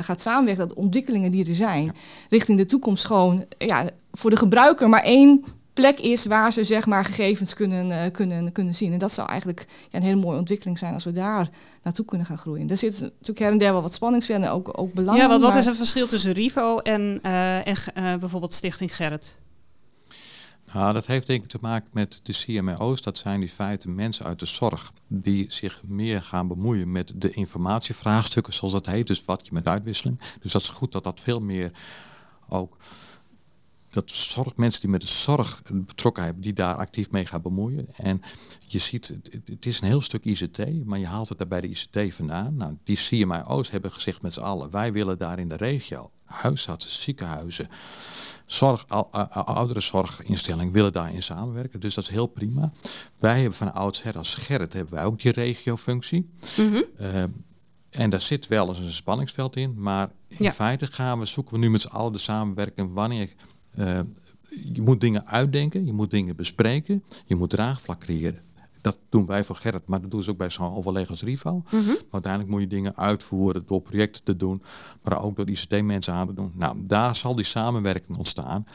gaat 0.00 0.20
samenwerken. 0.20 0.68
Dat 0.68 0.76
ontwikkelingen 0.76 1.30
die 1.30 1.48
er 1.48 1.54
zijn 1.54 1.92
richting 2.28 2.58
de 2.58 2.66
toekomst 2.66 3.04
gewoon 3.04 3.44
ja, 3.58 3.90
voor 4.12 4.30
de 4.30 4.36
gebruiker 4.36 4.88
maar 4.88 5.02
één 5.02 5.44
plek 5.80 6.00
is 6.00 6.26
waar 6.26 6.52
ze 6.52 6.64
zeg 6.64 6.86
maar 6.86 7.04
gegevens 7.04 7.54
kunnen, 7.54 7.90
uh, 7.90 7.98
kunnen, 8.12 8.52
kunnen 8.52 8.74
zien. 8.74 8.92
En 8.92 8.98
dat 8.98 9.12
zou 9.12 9.28
eigenlijk 9.28 9.66
ja, 9.90 9.98
een 9.98 10.04
hele 10.04 10.20
mooie 10.20 10.38
ontwikkeling 10.38 10.78
zijn 10.78 10.94
als 10.94 11.04
we 11.04 11.12
daar 11.12 11.48
naartoe 11.82 12.04
kunnen 12.04 12.26
gaan 12.26 12.38
groeien. 12.38 12.70
Er 12.70 12.76
zit 12.76 13.00
natuurlijk 13.00 13.38
her 13.38 13.50
en 13.50 13.58
der 13.58 13.72
wel 13.72 13.82
wat 13.82 13.94
spanningsvelden 13.94 14.48
en 14.48 14.52
ook, 14.52 14.78
ook 14.78 14.92
belangrijk. 14.92 15.30
Ja, 15.30 15.38
want 15.38 15.52
wat 15.52 15.60
is 15.60 15.66
het 15.66 15.76
verschil 15.76 16.06
tussen 16.06 16.32
RIVO 16.32 16.78
en, 16.78 17.20
uh, 17.22 17.66
en 17.66 18.20
bijvoorbeeld 18.20 18.54
Stichting 18.54 18.96
Gerrit? 18.96 19.38
Nou, 20.72 20.92
dat 20.92 21.06
heeft 21.06 21.26
denk 21.26 21.42
ik 21.42 21.48
te 21.48 21.58
maken 21.60 21.88
met 21.92 22.20
de 22.22 22.32
CMO's. 22.32 23.02
Dat 23.02 23.18
zijn 23.18 23.40
in 23.40 23.48
feite 23.48 23.88
mensen 23.88 24.24
uit 24.24 24.38
de 24.38 24.46
zorg 24.46 24.92
die 25.06 25.46
zich 25.48 25.80
meer 25.86 26.22
gaan 26.22 26.48
bemoeien 26.48 26.92
met 26.92 27.12
de 27.14 27.30
informatievraagstukken, 27.30 28.52
zoals 28.52 28.72
dat 28.72 28.86
heet. 28.86 29.06
Dus 29.06 29.24
wat 29.24 29.46
je 29.46 29.52
met 29.52 29.66
uitwisseling. 29.66 30.20
Dus 30.40 30.52
dat 30.52 30.62
is 30.62 30.68
goed 30.68 30.92
dat 30.92 31.04
dat 31.04 31.20
veel 31.20 31.40
meer 31.40 31.70
ook 32.48 32.76
dat 33.90 34.10
zorg, 34.10 34.56
mensen 34.56 34.80
die 34.80 34.90
met 34.90 35.00
de 35.00 35.06
zorg 35.06 35.62
betrokken 35.72 36.24
hebben, 36.24 36.42
die 36.42 36.52
daar 36.52 36.74
actief 36.74 37.10
mee 37.10 37.26
gaan 37.26 37.42
bemoeien. 37.42 37.86
En 37.96 38.22
je 38.66 38.78
ziet, 38.78 39.14
het, 39.44 39.66
is 39.66 39.80
een 39.80 39.86
heel 39.86 40.00
stuk 40.00 40.24
ICT, 40.24 40.84
maar 40.84 40.98
je 40.98 41.06
haalt 41.06 41.28
het 41.28 41.38
daar 41.38 41.48
bij 41.48 41.60
de 41.60 41.68
ICT 41.68 42.14
vandaan. 42.14 42.56
Nou, 42.56 42.76
die 42.84 42.96
CMIO's 42.96 43.70
hebben 43.70 43.92
gezegd 43.92 44.22
met 44.22 44.32
z'n 44.32 44.40
allen, 44.40 44.70
wij 44.70 44.92
willen 44.92 45.18
daar 45.18 45.38
in 45.38 45.48
de 45.48 45.56
regio, 45.56 46.10
huisartsen, 46.24 46.92
ziekenhuizen, 46.92 47.68
zorg, 48.46 48.88
oudere 49.30 49.80
zorginstellingen 49.80 50.72
willen 50.72 50.92
daarin 50.92 51.22
samenwerken. 51.22 51.80
Dus 51.80 51.94
dat 51.94 52.04
is 52.04 52.10
heel 52.10 52.26
prima. 52.26 52.72
Wij 53.18 53.36
hebben 53.36 53.58
van 53.58 53.72
oudsher 53.72 54.18
als 54.18 54.34
Gerrit 54.34 54.72
hebben 54.72 54.94
wij 54.94 55.04
ook 55.04 55.20
die 55.20 55.32
regiofunctie. 55.32 56.30
Mm 56.56 56.84
en 57.90 58.10
daar 58.10 58.20
zit 58.20 58.46
wel 58.46 58.68
eens 58.68 58.78
een 58.78 58.92
spanningsveld 58.92 59.56
in, 59.56 59.74
maar 59.76 60.10
in 60.28 60.52
feite 60.52 60.86
gaan 60.86 61.18
we, 61.18 61.24
zoeken 61.24 61.54
we 61.54 61.58
nu 61.58 61.70
met 61.70 61.80
z'n 61.80 61.88
allen 61.88 62.12
de 62.12 62.18
samenwerking 62.18 62.92
wanneer 62.92 63.34
uh, 63.78 64.00
je 64.72 64.82
moet 64.82 65.00
dingen 65.00 65.26
uitdenken, 65.26 65.86
je 65.86 65.92
moet 65.92 66.10
dingen 66.10 66.36
bespreken, 66.36 67.04
je 67.26 67.36
moet 67.36 67.50
draagvlak 67.50 68.00
creëren. 68.00 68.42
Dat 68.80 68.98
doen 69.08 69.26
wij 69.26 69.44
voor 69.44 69.56
Gerrit, 69.56 69.86
maar 69.86 70.00
dat 70.00 70.10
doen 70.10 70.22
ze 70.22 70.30
ook 70.30 70.36
bij 70.36 70.50
zo'n 70.50 70.74
overleg 70.74 71.10
als 71.10 71.22
Rivo. 71.22 71.62
Mhm. 71.70 71.90
Uiteindelijk 72.10 72.52
moet 72.52 72.60
je 72.60 72.66
dingen 72.66 72.96
uitvoeren 72.96 73.62
door 73.66 73.80
projecten 73.80 74.24
te 74.24 74.36
doen, 74.36 74.62
maar 75.02 75.22
ook 75.22 75.36
door 75.36 75.48
ICT-mensen 75.48 76.14
aan 76.14 76.26
te 76.26 76.34
doen. 76.34 76.52
Nou, 76.54 76.76
daar 76.86 77.16
zal 77.16 77.34
die 77.34 77.44
samenwerking 77.44 78.18
ontstaan. 78.18 78.66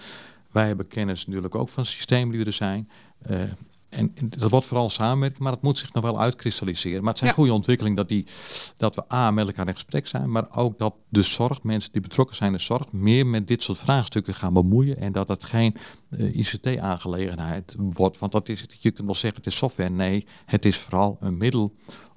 Wij 0.52 0.68
hebben 0.68 0.88
kennis 0.88 1.26
natuurlijk 1.26 1.56
ook 1.56 1.70
van 1.70 1.86
er 2.46 2.54
zijn. 2.54 2.90
Uh, 3.32 3.42
en, 3.96 4.14
dat 4.30 4.50
wordt 4.50 4.66
vooral 4.66 4.90
samenwerking, 4.90 5.42
maar 5.42 5.52
dat 5.52 5.62
moet 5.62 5.78
zich 5.78 5.94
nog 5.94 6.04
wel 6.04 6.20
uitkristalliseren. 6.20 7.00
Maar 7.00 7.10
het 7.10 7.18
zijn 7.18 7.34
goede 7.34 7.54
ontwikkelingen 7.54 7.98
dat, 7.98 8.10
die, 8.10 8.26
dat 8.78 8.96
we 8.96 9.14
A, 9.14 9.32
met 9.32 9.48
elkaar 9.48 9.68
in 9.68 9.74
gesprek 9.74 10.08
zijn, 10.08 10.32
maar 10.32 10.48
ook 10.52 10.78
dat 10.78 10.96
de 11.10 11.22
zorg, 11.22 11.64
mensen 11.64 11.92
die 11.92 12.02
betrokken 12.02 12.36
zijn 12.36 12.52
in 12.52 12.58
de 12.58 12.64
zorg, 12.64 12.92
meer 12.92 13.28
met 13.28 13.48
dit 13.48 13.64
soort 13.64 13.78
vraagstukken 13.78 14.34
gaan 14.34 14.54
bemoeien. 14.54 14.98
En 14.98 15.12
dat 15.12 15.28
het 15.28 15.44
geen 15.44 15.76
uh, 16.10 16.28
eh, 16.28 16.36
ICT-aangelegenheid 16.36 17.76
wordt. 17.78 18.20
Want 18.20 18.32
dat 18.32 18.50
is, 18.50 18.66
je 18.80 18.92
kunt 18.92 19.06
wel 19.06 19.16
zeggen 19.16 19.40
het 19.44 19.48
is 19.48 19.58
software. 19.58 19.90
Nee, 19.90 20.28
het 20.46 20.66
is 20.66 20.78
vooral 20.78 21.18
een 21.20 21.38
middel 21.38 21.74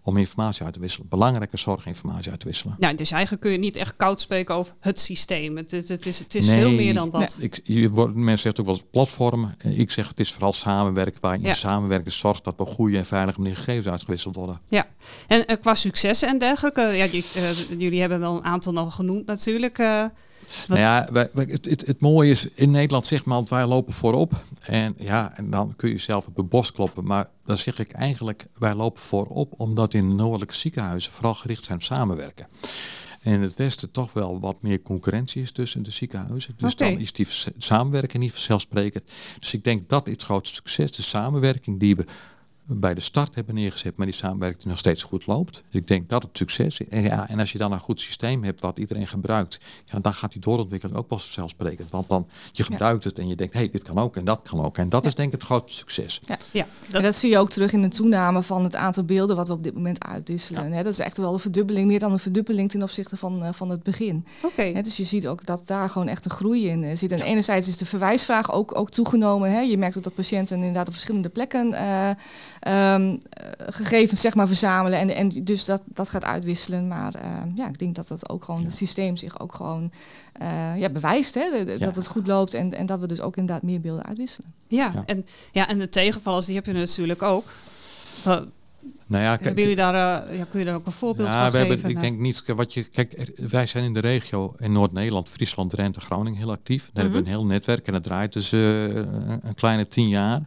om 0.09 0.17
informatie 0.17 0.65
uit 0.65 0.75
te 0.75 0.81
wisselen. 0.81 1.09
Belangrijke 1.09 1.57
zorginformatie 1.57 2.31
uit 2.31 2.41
te 2.41 2.47
wisselen. 2.47 2.77
Nou, 2.79 2.95
dus 2.95 3.11
eigenlijk 3.11 3.43
kun 3.43 3.53
je 3.53 3.59
niet 3.59 3.77
echt 3.77 3.97
koud 3.97 4.21
spreken 4.21 4.55
over 4.55 4.75
het 4.81 4.99
systeem. 4.99 5.57
Het, 5.57 5.71
het, 5.71 5.89
het 5.89 6.07
is, 6.07 6.19
het 6.19 6.35
is 6.35 6.47
veel 6.47 6.71
meer 6.71 6.95
dan 6.95 7.11
dat. 7.11 7.21
Nee. 7.21 7.31
Ik, 7.39 7.61
je 7.65 7.91
wordt, 7.91 8.15
mensen 8.15 8.39
zeggen 8.39 8.61
ook 8.61 8.67
wel 8.67 8.75
eens 8.75 8.85
platformen. 8.91 9.57
Ik 9.65 9.91
zeg 9.91 10.09
het 10.09 10.21
is 10.21 10.33
vooral 10.33 10.53
samenwerken 10.53 11.21
waar 11.21 11.39
je 11.39 11.45
ja. 11.45 11.55
samenwerken 11.55 12.13
zorgt 12.13 12.45
dat 12.45 12.61
op 12.61 12.69
goede 12.69 12.97
en 12.97 13.07
veilige 13.07 13.41
manier 13.41 13.57
gegevens 13.57 13.89
uitgewisseld 13.89 14.37
worden. 14.37 14.61
Ja, 14.69 14.87
en 15.27 15.45
uh, 15.47 15.57
qua 15.61 15.75
successen 15.75 16.29
en 16.29 16.39
dergelijke. 16.39 16.81
Ja, 16.81 17.07
die, 17.07 17.25
uh, 17.37 17.51
jullie 17.79 18.01
hebben 18.01 18.21
wel 18.21 18.37
een 18.37 18.45
aantal 18.45 18.73
nog 18.73 18.95
genoemd 18.95 19.27
natuurlijk. 19.27 19.79
Uh, 19.79 20.05
nou 20.69 20.81
ja, 20.81 21.09
wij, 21.13 21.29
het, 21.33 21.65
het, 21.65 21.87
het, 21.87 22.01
mooie 22.01 22.31
is, 22.31 22.49
in 22.49 22.71
Nederland 22.71 23.07
zegt 23.07 23.25
man, 23.25 23.47
wij 23.49 23.67
lopen 23.67 23.93
voorop. 23.93 24.33
En 24.63 24.95
ja, 24.99 25.37
en 25.37 25.51
dan 25.51 25.77
kun 25.77 25.91
je 25.91 25.99
zelf 25.99 26.27
op 26.27 26.37
de 26.37 26.43
bos 26.43 26.73
kloppen. 26.73 27.05
Maar 27.05 27.31
dan 27.45 27.59
zeg 27.59 27.79
ik 27.79 27.93
eigenlijk, 27.93 28.47
wij 28.55 28.75
lopen 28.75 29.03
voorop 29.03 29.55
omdat 29.57 29.95
in 29.95 30.09
de 30.09 30.15
noordelijke 30.15 30.55
ziekenhuizen 30.55 31.13
vooral 31.13 31.35
gericht 31.35 31.65
zijn 31.65 31.79
op 31.79 31.85
samenwerken. 31.85 32.47
En 33.23 33.33
in 33.33 33.43
het 33.43 33.57
westen 33.57 33.91
toch 33.91 34.13
wel 34.13 34.41
wat 34.41 34.63
meer 34.63 34.83
concurrentie 34.83 35.43
is 35.43 35.53
tussen 35.53 35.83
de 35.83 35.91
ziekenhuizen. 35.91 36.55
Dus 36.57 36.77
dan 36.77 36.99
is 36.99 37.13
die 37.13 37.27
samenwerking 37.59 38.23
niet 38.23 38.33
vanzelfsprekend. 38.33 39.11
Dus 39.39 39.55
ik 39.55 39.65
denk 39.65 39.89
dat 39.89 40.07
het 40.07 40.23
grootste 40.23 40.55
succes, 40.55 40.93
de 40.93 41.03
samenwerking 41.03 41.81
die 41.81 41.97
we 41.97 42.05
bij 42.77 42.95
de 42.95 43.01
start 43.01 43.35
hebben 43.35 43.55
neergezet, 43.55 43.97
maar 43.97 44.07
die 44.07 44.15
samenwerking 44.15 44.65
nog 44.65 44.79
steeds 44.79 45.03
goed 45.03 45.27
loopt. 45.27 45.65
Dus 45.71 45.81
ik 45.81 45.87
denk 45.87 46.09
dat 46.09 46.23
het 46.23 46.37
succes 46.37 46.81
is. 46.81 46.89
En, 46.89 47.03
ja, 47.03 47.29
en 47.29 47.39
als 47.39 47.53
je 47.53 47.59
dan 47.59 47.73
een 47.73 47.81
goed 47.81 48.01
systeem 48.01 48.45
hebt 48.45 48.61
wat 48.61 48.79
iedereen 48.79 49.07
gebruikt, 49.07 49.61
ja, 49.85 49.99
dan 49.99 50.15
gaat 50.15 50.33
die 50.33 50.41
doorontwikkeling 50.41 50.99
ook 50.99 51.09
wel 51.09 51.19
vanzelfsprekend. 51.19 51.91
Want 51.91 52.09
dan 52.09 52.29
je 52.53 52.63
gebruikt 52.63 53.05
het 53.05 53.19
en 53.19 53.29
je 53.29 53.37
denkt, 53.37 53.53
hé, 53.53 53.59
hey, 53.59 53.71
dit 53.71 53.83
kan 53.83 53.99
ook 53.99 54.17
en 54.17 54.25
dat 54.25 54.49
kan 54.49 54.61
ook. 54.61 54.79
En 54.79 54.89
dat 54.89 55.07
is 55.07 55.15
denk 55.15 55.29
ik 55.29 55.35
het 55.35 55.43
grootste 55.43 55.79
succes. 55.79 56.21
Ja, 56.27 56.39
ja 56.51 56.67
dat... 56.87 56.97
En 56.97 57.03
dat 57.03 57.15
zie 57.15 57.31
je 57.31 57.39
ook 57.39 57.51
terug 57.51 57.73
in 57.73 57.83
de 57.83 57.89
toename 57.89 58.43
van 58.43 58.65
het 58.65 58.77
aantal 58.77 59.05
beelden 59.05 59.37
wat 59.37 59.49
we 59.49 59.55
op 59.55 59.63
dit 59.63 59.75
moment 59.75 60.05
uitwisselen. 60.05 60.73
Ja. 60.73 60.83
Dat 60.83 60.93
is 60.93 60.99
echt 60.99 61.17
wel 61.17 61.33
een 61.33 61.39
verdubbeling, 61.39 61.87
meer 61.87 61.99
dan 61.99 62.13
een 62.13 62.19
verdubbeling 62.19 62.71
ten 62.71 62.83
opzichte 62.83 63.17
van, 63.17 63.43
uh, 63.43 63.49
van 63.53 63.71
het 63.71 63.83
begin. 63.83 64.27
Oké. 64.43 64.83
Dus 64.83 64.97
je 64.97 65.05
ziet 65.05 65.27
ook 65.27 65.47
dat 65.47 65.67
daar 65.67 65.91
gewoon 65.91 66.09
echt 66.09 66.25
een 66.25 66.31
groei 66.31 66.69
in 66.69 66.83
uh, 66.83 66.97
zit. 66.97 67.13
En 67.13 67.21
enerzijds 67.21 67.69
is 67.69 67.77
de 67.77 67.87
verwijsvraag 67.87 68.53
ook, 68.53 68.79
ook 68.79 68.91
toegenomen. 68.91 69.53
Hè. 69.53 69.61
Je 69.61 69.79
merkt 69.79 69.97
ook 69.97 70.03
dat 70.03 70.15
patiënten 70.15 70.57
inderdaad 70.57 70.87
op 70.87 70.93
verschillende 70.93 71.29
plekken 71.29 71.73
uh, 71.73 72.11
um, 72.69 73.23
gegevens 73.59 74.21
zeg 74.21 74.35
maar, 74.35 74.47
verzamelen. 74.47 74.99
En, 74.99 75.15
en 75.15 75.45
dus 75.45 75.65
dat, 75.65 75.83
dat 75.85 76.09
gaat 76.09 76.25
uitwisselen. 76.25 76.89
Maar 76.89 77.15
uh, 77.17 77.23
ja, 77.55 77.69
ik 77.69 77.79
denk 77.79 77.95
dat 77.95 78.09
dat 78.09 78.29
ook 78.29 78.45
gewoon 78.45 78.65
het 78.65 78.75
systeem 78.75 79.17
zich 79.17 79.41
ook 79.41 79.55
gewoon 79.55 79.91
uh, 80.43 80.79
ja, 80.79 80.89
bewijst. 80.89 81.35
Hè, 81.35 81.79
dat 81.79 81.97
het 81.97 82.09
goed 82.09 82.27
loopt 82.27 82.55
en, 82.55 82.75
en 82.75 82.87
dat 82.87 83.01
we 83.01 83.07
dus 83.07 83.21
ook 83.21 83.37
inderdaad 83.37 83.63
meer 83.63 83.81
beelden 83.81 84.05
uitwisselen. 84.05 84.53
Ja, 84.67 84.91
ja, 84.95 85.03
En, 85.07 85.27
ja, 85.53 85.69
en 85.69 85.79
de 85.79 85.89
tegenvallers 85.89 86.47
die 86.47 86.55
heb 86.55 86.67
je 86.67 86.73
natuurlijk 86.73 87.23
ook. 87.23 87.45
Nou 89.07 89.23
ja, 89.23 89.37
kijk, 89.37 89.59
jullie 89.59 89.77
daar, 89.77 89.95
uh, 90.29 90.39
ja, 90.39 90.45
kun 90.51 90.59
je 90.59 90.65
daar 90.65 90.75
ook 90.75 90.87
een 90.87 90.93
voorbeeld 90.93 91.29
ja, 91.29 91.43
van 91.43 91.53
we 91.53 91.59
geven? 91.59 91.73
Hebben, 91.73 91.91
ik 91.91 92.01
denk 92.01 92.19
niet, 92.19 92.43
wat 92.47 92.75
je, 92.75 92.85
kijk, 92.85 93.31
wij 93.37 93.67
zijn 93.67 93.85
in 93.85 93.95
de 93.95 94.01
regio 94.01 94.55
in 94.59 94.73
Noord-Nederland, 94.73 95.29
Friesland, 95.29 95.71
Drenthe, 95.71 96.01
Groningen 96.01 96.39
heel 96.39 96.51
actief. 96.51 96.91
Daar 96.93 97.03
hebben 97.03 97.13
we 97.13 97.19
mhm. 97.19 97.29
een 97.29 97.41
heel 97.41 97.47
netwerk 97.47 97.87
en 97.87 97.93
dat 97.93 98.03
draait 98.03 98.33
dus 98.33 98.53
uh, 98.53 98.95
een 98.95 99.55
kleine 99.55 99.89
tien 99.89 100.09
jaar. 100.09 100.41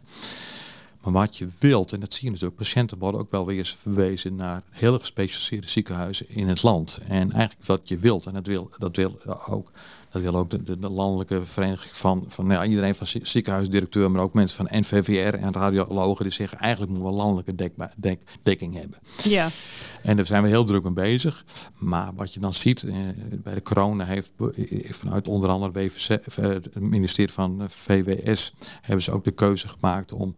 Maar 1.02 1.12
wat 1.12 1.38
je 1.38 1.48
wilt, 1.58 1.92
en 1.92 2.00
dat 2.00 2.14
zie 2.14 2.24
je 2.24 2.30
natuurlijk, 2.30 2.56
patiënten 2.56 2.98
worden 2.98 3.20
ook 3.20 3.30
wel 3.30 3.46
weer 3.46 3.58
eens 3.58 3.76
verwezen 3.80 4.34
naar 4.34 4.62
hele 4.70 4.98
gespecialiseerde 4.98 5.68
ziekenhuizen 5.68 6.28
in 6.28 6.48
het 6.48 6.62
land. 6.62 7.00
En 7.08 7.32
eigenlijk 7.32 7.66
wat 7.66 7.88
je 7.88 7.98
wilt, 7.98 8.26
en 8.26 8.32
dat 8.32 8.46
wil, 8.46 8.70
dat 8.78 8.96
wil 8.96 9.20
ook, 9.46 9.70
dat 10.10 10.22
wil 10.22 10.36
ook 10.36 10.50
de, 10.50 10.78
de, 10.78 10.90
landelijke 10.90 11.44
vereniging 11.44 11.96
van, 11.96 12.24
van 12.28 12.46
nou 12.46 12.62
ja, 12.62 12.68
iedereen 12.68 12.94
van 12.94 13.06
ziekenhuisdirecteur, 13.22 14.10
maar 14.10 14.22
ook 14.22 14.34
mensen 14.34 14.66
van 14.66 14.78
NVVR 14.80 15.34
en 15.34 15.52
radiologen 15.52 16.24
die 16.24 16.32
zeggen 16.32 16.58
eigenlijk 16.58 16.92
moeten 16.92 17.10
we 17.10 17.16
landelijke 17.16 17.54
dekba, 17.54 17.92
dek, 17.96 18.22
dekking 18.42 18.74
hebben. 18.74 18.98
Ja. 19.22 19.48
En 20.02 20.16
daar 20.16 20.26
zijn 20.26 20.42
we 20.42 20.48
heel 20.48 20.64
druk 20.64 20.82
mee 20.82 20.92
bezig. 20.92 21.44
Maar 21.78 22.10
wat 22.14 22.34
je 22.34 22.40
dan 22.40 22.54
ziet, 22.54 22.82
eh, 22.82 22.94
bij 23.42 23.54
de 23.54 23.62
corona 23.62 24.04
heeft 24.04 24.32
eh, 24.38 24.92
vanuit 24.92 25.28
onder 25.28 25.50
andere 25.50 25.72
WVC, 25.72 26.08
eh, 26.08 26.44
het 26.44 26.80
ministerie 26.80 27.32
van 27.32 27.64
VWS, 27.68 28.52
hebben 28.80 29.02
ze 29.02 29.12
ook 29.12 29.24
de 29.24 29.30
keuze 29.30 29.68
gemaakt 29.68 30.12
om 30.12 30.34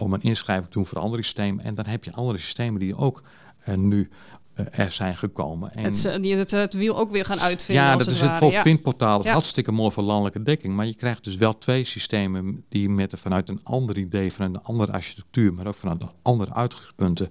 om 0.00 0.12
een 0.12 0.22
inschrijving 0.22 0.66
te 0.66 0.76
doen 0.76 0.86
voor 0.86 0.98
andere 0.98 1.22
systemen. 1.22 1.64
En 1.64 1.74
dan 1.74 1.86
heb 1.86 2.04
je 2.04 2.12
andere 2.12 2.38
systemen 2.38 2.80
die 2.80 2.96
ook 2.96 3.22
uh, 3.68 3.74
nu 3.74 4.08
uh, 4.54 4.78
er 4.78 4.92
zijn 4.92 5.16
gekomen. 5.16 5.72
En 5.72 5.84
het, 5.92 6.22
die 6.22 6.36
het, 6.36 6.50
het, 6.50 6.74
wiel 6.74 6.96
ook 6.96 7.10
weer 7.10 7.24
gaan 7.24 7.40
uitvinden. 7.40 7.84
Ja, 7.84 7.96
dat 7.96 8.06
is 8.06 8.20
het 8.20 8.34
volksvindportaal. 8.34 9.24
Ja. 9.24 9.32
Hartstikke 9.32 9.72
mooi 9.72 9.92
voor 9.92 10.02
landelijke 10.02 10.42
dekking. 10.42 10.74
Maar 10.74 10.86
je 10.86 10.94
krijgt 10.94 11.24
dus 11.24 11.36
wel 11.36 11.58
twee 11.58 11.84
systemen 11.84 12.64
die 12.68 12.88
met 12.88 13.12
vanuit 13.16 13.48
een 13.48 13.60
ander 13.62 13.98
idee, 13.98 14.32
vanuit 14.32 14.54
een 14.54 14.62
andere 14.62 14.92
architectuur, 14.92 15.54
maar 15.54 15.66
ook 15.66 15.74
vanuit 15.74 16.02
andere 16.22 16.54
uitgangspunten 16.54 17.28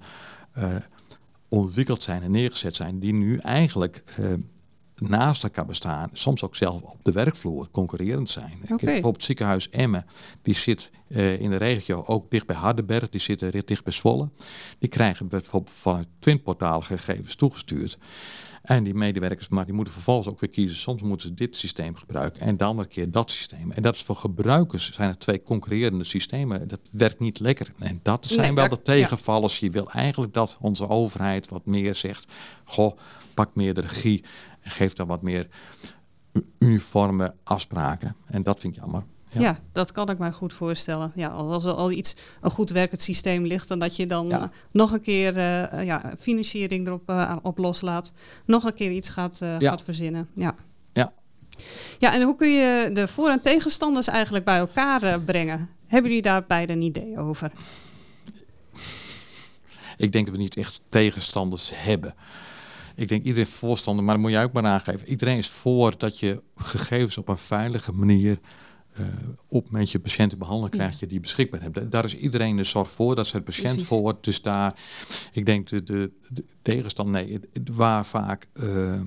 uh, 0.57 0.75
ontwikkeld 1.49 2.01
zijn 2.01 2.21
en 2.21 2.31
neergezet 2.31 2.75
zijn. 2.75 2.99
Die 2.99 3.13
nu 3.13 3.37
eigenlijk 3.37 4.03
naast 5.01 5.43
elkaar 5.43 5.65
bestaan, 5.65 6.09
soms 6.13 6.43
ook 6.43 6.55
zelf 6.55 6.81
op 6.81 7.03
de 7.03 7.11
werkvloer 7.11 7.67
concurrerend 7.71 8.29
zijn. 8.29 8.45
Okay. 8.45 8.61
Ik 8.61 8.69
heb 8.69 8.79
bijvoorbeeld 8.79 9.23
ziekenhuis 9.23 9.69
Emmen, 9.69 10.05
die 10.41 10.55
zit 10.55 10.91
uh, 11.07 11.39
in 11.39 11.49
de 11.49 11.55
regio 11.55 12.03
ook 12.07 12.31
dicht 12.31 12.45
bij 12.45 12.55
Hardenberg, 12.55 13.09
die 13.09 13.21
zitten 13.21 13.65
dicht 13.65 13.83
bij 13.83 13.93
Zwolle. 13.93 14.29
Die 14.79 14.89
krijgen 14.89 15.27
bijvoorbeeld 15.27 15.75
vanuit 15.75 16.07
twinportalen 16.19 16.83
gegevens 16.83 17.35
toegestuurd. 17.35 17.97
En 18.61 18.83
die 18.83 18.93
medewerkers, 18.93 19.49
maar 19.49 19.65
die 19.65 19.73
moeten 19.73 19.93
vervolgens 19.93 20.27
ook 20.27 20.39
weer 20.39 20.49
kiezen. 20.49 20.77
Soms 20.77 21.01
moeten 21.01 21.27
ze 21.27 21.33
dit 21.33 21.55
systeem 21.55 21.95
gebruiken 21.95 22.41
en 22.41 22.57
de 22.57 22.63
andere 22.63 22.87
keer 22.87 23.11
dat 23.11 23.31
systeem. 23.31 23.71
En 23.71 23.81
dat 23.81 23.95
is 23.95 24.01
voor 24.01 24.15
gebruikers 24.15 24.91
zijn 24.91 25.09
er 25.09 25.17
twee 25.17 25.41
concurrerende 25.41 26.03
systemen. 26.03 26.67
Dat 26.67 26.79
werkt 26.91 27.19
niet 27.19 27.39
lekker. 27.39 27.73
En 27.79 27.99
dat 28.03 28.25
zijn 28.25 28.55
wel 28.55 28.69
de 28.69 28.81
tegenvallers. 28.81 29.59
Je 29.59 29.69
wil 29.69 29.91
eigenlijk 29.91 30.33
dat 30.33 30.57
onze 30.61 30.87
overheid 30.87 31.49
wat 31.49 31.65
meer 31.65 31.95
zegt. 31.95 32.25
Goh, 32.63 32.97
pak 33.33 33.55
meer 33.55 33.73
de 33.73 33.81
regie 33.81 34.23
en 34.69 34.75
geeft 34.75 34.97
dan 34.97 35.07
wat 35.07 35.21
meer 35.21 35.47
uniforme 36.59 37.35
afspraken. 37.43 38.15
En 38.25 38.43
dat 38.43 38.59
vind 38.59 38.75
ik 38.75 38.81
jammer. 38.81 39.03
Ja. 39.31 39.59
dat 39.71 39.91
kan 39.91 40.09
ik 40.09 40.17
mij 40.17 40.31
goed 40.31 40.53
voorstellen. 40.53 41.11
Ja, 41.15 41.27
als 41.27 41.65
er 41.65 41.73
al 41.73 41.91
iets 41.91 42.15
een 42.41 42.51
goed 42.51 42.69
werkend 42.69 43.01
systeem 43.01 43.45
ligt, 43.45 43.67
dan 43.67 43.79
dat 43.79 43.95
je 43.95 44.05
dan 44.05 44.51
nog 44.71 44.91
een 44.91 45.01
keer 45.01 45.37
uh, 45.37 45.85
ja, 45.85 46.13
financiering 46.19 46.87
erop 46.87 47.09
uh, 47.09 47.35
op 47.41 47.57
loslaat, 47.57 48.13
nog 48.45 48.63
een 48.63 48.73
keer 48.73 48.91
iets 48.91 49.09
gaat, 49.09 49.39
uh, 49.43 49.55
gaat 49.59 49.81
verzinnen. 49.81 50.29
Ja. 50.35 50.55
ja. 50.93 51.13
Ja, 51.99 52.13
en 52.13 52.21
hoe 52.21 52.35
kun 52.35 52.49
je 52.49 52.89
de 52.93 53.07
voor- 53.07 53.29
en 53.29 53.41
tegenstanders 53.41 54.07
eigenlijk 54.07 54.45
bij 54.45 54.57
elkaar 54.57 55.21
brengen? 55.21 55.69
Hebben 55.87 56.09
jullie 56.09 56.25
daar 56.25 56.45
beide 56.45 56.73
een 56.73 56.81
idee 56.81 57.17
over? 57.17 57.51
Ik 59.97 60.11
denk 60.11 60.25
dat 60.25 60.35
we 60.35 60.41
niet 60.41 60.57
echt 60.57 60.81
tegenstanders 60.89 61.71
hebben. 61.75 62.15
Ik 62.99 63.07
denk 63.07 63.23
iedereen 63.23 63.47
voorstander, 63.47 64.05
maar 64.05 64.13
dat 64.13 64.23
moet 64.23 64.31
jij 64.31 64.43
ook 64.43 64.53
maar 64.53 64.65
aangeven. 64.65 65.09
Iedereen 65.09 65.37
is 65.37 65.47
voor 65.47 65.97
dat 65.97 66.19
je 66.19 66.41
gegevens 66.55 67.17
op 67.17 67.27
een 67.27 67.37
veilige 67.37 67.91
manier 67.93 68.39
uh, 68.99 69.05
op 69.47 69.71
met 69.71 69.91
je 69.91 69.99
patiënten 69.99 70.37
behandelen 70.37 70.69
krijg 70.69 70.99
je 70.99 71.07
die 71.07 71.19
beschikbaar 71.19 71.61
hebt. 71.61 71.91
Daar 71.91 72.05
is 72.05 72.15
iedereen 72.15 72.55
de 72.55 72.63
zorg 72.63 72.91
voor, 72.91 73.15
dat 73.15 73.25
is 73.25 73.31
het 73.31 73.43
patiënt 73.43 73.83
voor. 73.83 74.17
Dus 74.21 74.41
daar, 74.41 74.73
ik 75.31 75.45
denk 75.45 75.67
de, 75.67 75.83
de, 75.83 76.11
de 76.29 76.45
tegenstand, 76.61 77.09
nee, 77.09 77.39
waar 77.73 78.05
vaak 78.05 78.47
uh, 78.53 79.01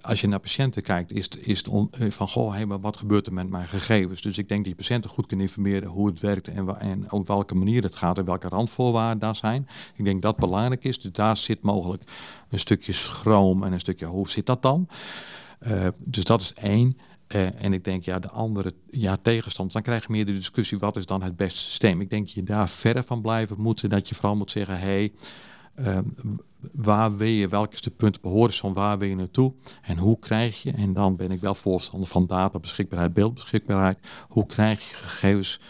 als 0.00 0.20
je 0.20 0.26
naar 0.26 0.40
patiënten 0.40 0.82
kijkt, 0.82 1.12
is, 1.12 1.28
is 1.28 1.58
het 1.58 1.68
eh, 1.68 2.10
van 2.10 2.28
goh, 2.28 2.52
hey, 2.52 2.66
maar 2.66 2.80
wat 2.80 2.96
gebeurt 2.96 3.26
er 3.26 3.32
met 3.32 3.48
mijn 3.48 3.68
gegevens? 3.68 4.22
Dus 4.22 4.38
ik 4.38 4.48
denk 4.48 4.60
dat 4.60 4.68
je 4.68 4.78
patiënten 4.78 5.10
goed 5.10 5.26
kunnen 5.26 5.46
informeren 5.46 5.88
hoe 5.88 6.06
het 6.06 6.20
werkt 6.20 6.48
en, 6.48 6.78
en 6.78 7.12
op 7.12 7.26
welke 7.26 7.54
manier 7.54 7.82
het 7.82 7.96
gaat 7.96 8.18
en 8.18 8.24
welke 8.24 8.48
randvoorwaarden 8.48 9.18
daar 9.18 9.36
zijn. 9.36 9.68
Ik 9.94 10.04
denk 10.04 10.22
dat 10.22 10.36
belangrijk 10.36 10.84
is. 10.84 11.00
Dus 11.00 11.12
daar 11.12 11.36
zit 11.36 11.62
mogelijk 11.62 12.02
een 12.48 12.58
stukje 12.58 12.92
schroom 12.92 13.62
en 13.62 13.72
een 13.72 13.80
stukje 13.80 14.06
hoe 14.06 14.28
zit 14.28 14.46
dat 14.46 14.62
dan? 14.62 14.88
Uh, 15.66 15.86
dus 15.98 16.24
dat 16.24 16.40
is 16.40 16.52
één. 16.52 16.98
En 17.56 17.72
ik 17.72 17.84
denk, 17.84 18.04
ja, 18.04 18.18
de 18.18 18.28
andere 18.28 18.74
ja, 18.90 19.16
tegenstand, 19.22 19.72
dan 19.72 19.82
krijg 19.82 20.06
je 20.06 20.12
meer 20.12 20.26
de 20.26 20.32
discussie, 20.32 20.78
wat 20.78 20.96
is 20.96 21.06
dan 21.06 21.22
het 21.22 21.36
beste 21.36 21.58
systeem? 21.60 22.00
Ik 22.00 22.10
denk 22.10 22.24
dat 22.24 22.34
je 22.34 22.42
daar 22.42 22.68
verder 22.68 23.04
van 23.04 23.20
blijven 23.20 23.60
moet, 23.60 23.90
dat 23.90 24.08
je 24.08 24.14
vooral 24.14 24.36
moet 24.36 24.50
zeggen, 24.50 24.78
hey, 24.78 25.12
uh, 25.78 25.98
waar 26.72 27.16
wil 27.16 27.28
je, 27.28 27.48
welke 27.48 27.74
is 27.74 27.80
de 27.80 27.90
punten 27.90 28.22
op 28.24 28.74
waar 28.74 28.98
wil 28.98 29.08
je 29.08 29.16
naartoe 29.16 29.52
en 29.82 29.98
hoe 29.98 30.18
krijg 30.18 30.62
je, 30.62 30.72
en 30.72 30.92
dan 30.92 31.16
ben 31.16 31.30
ik 31.30 31.40
wel 31.40 31.54
voorstander 31.54 32.08
van 32.08 32.26
data 32.26 32.58
beschikbaarheid, 32.58 33.14
beeldbeschikbaarheid, 33.14 33.98
hoe 34.28 34.46
krijg 34.46 34.90
je 34.90 34.96
gegevens 34.96 35.60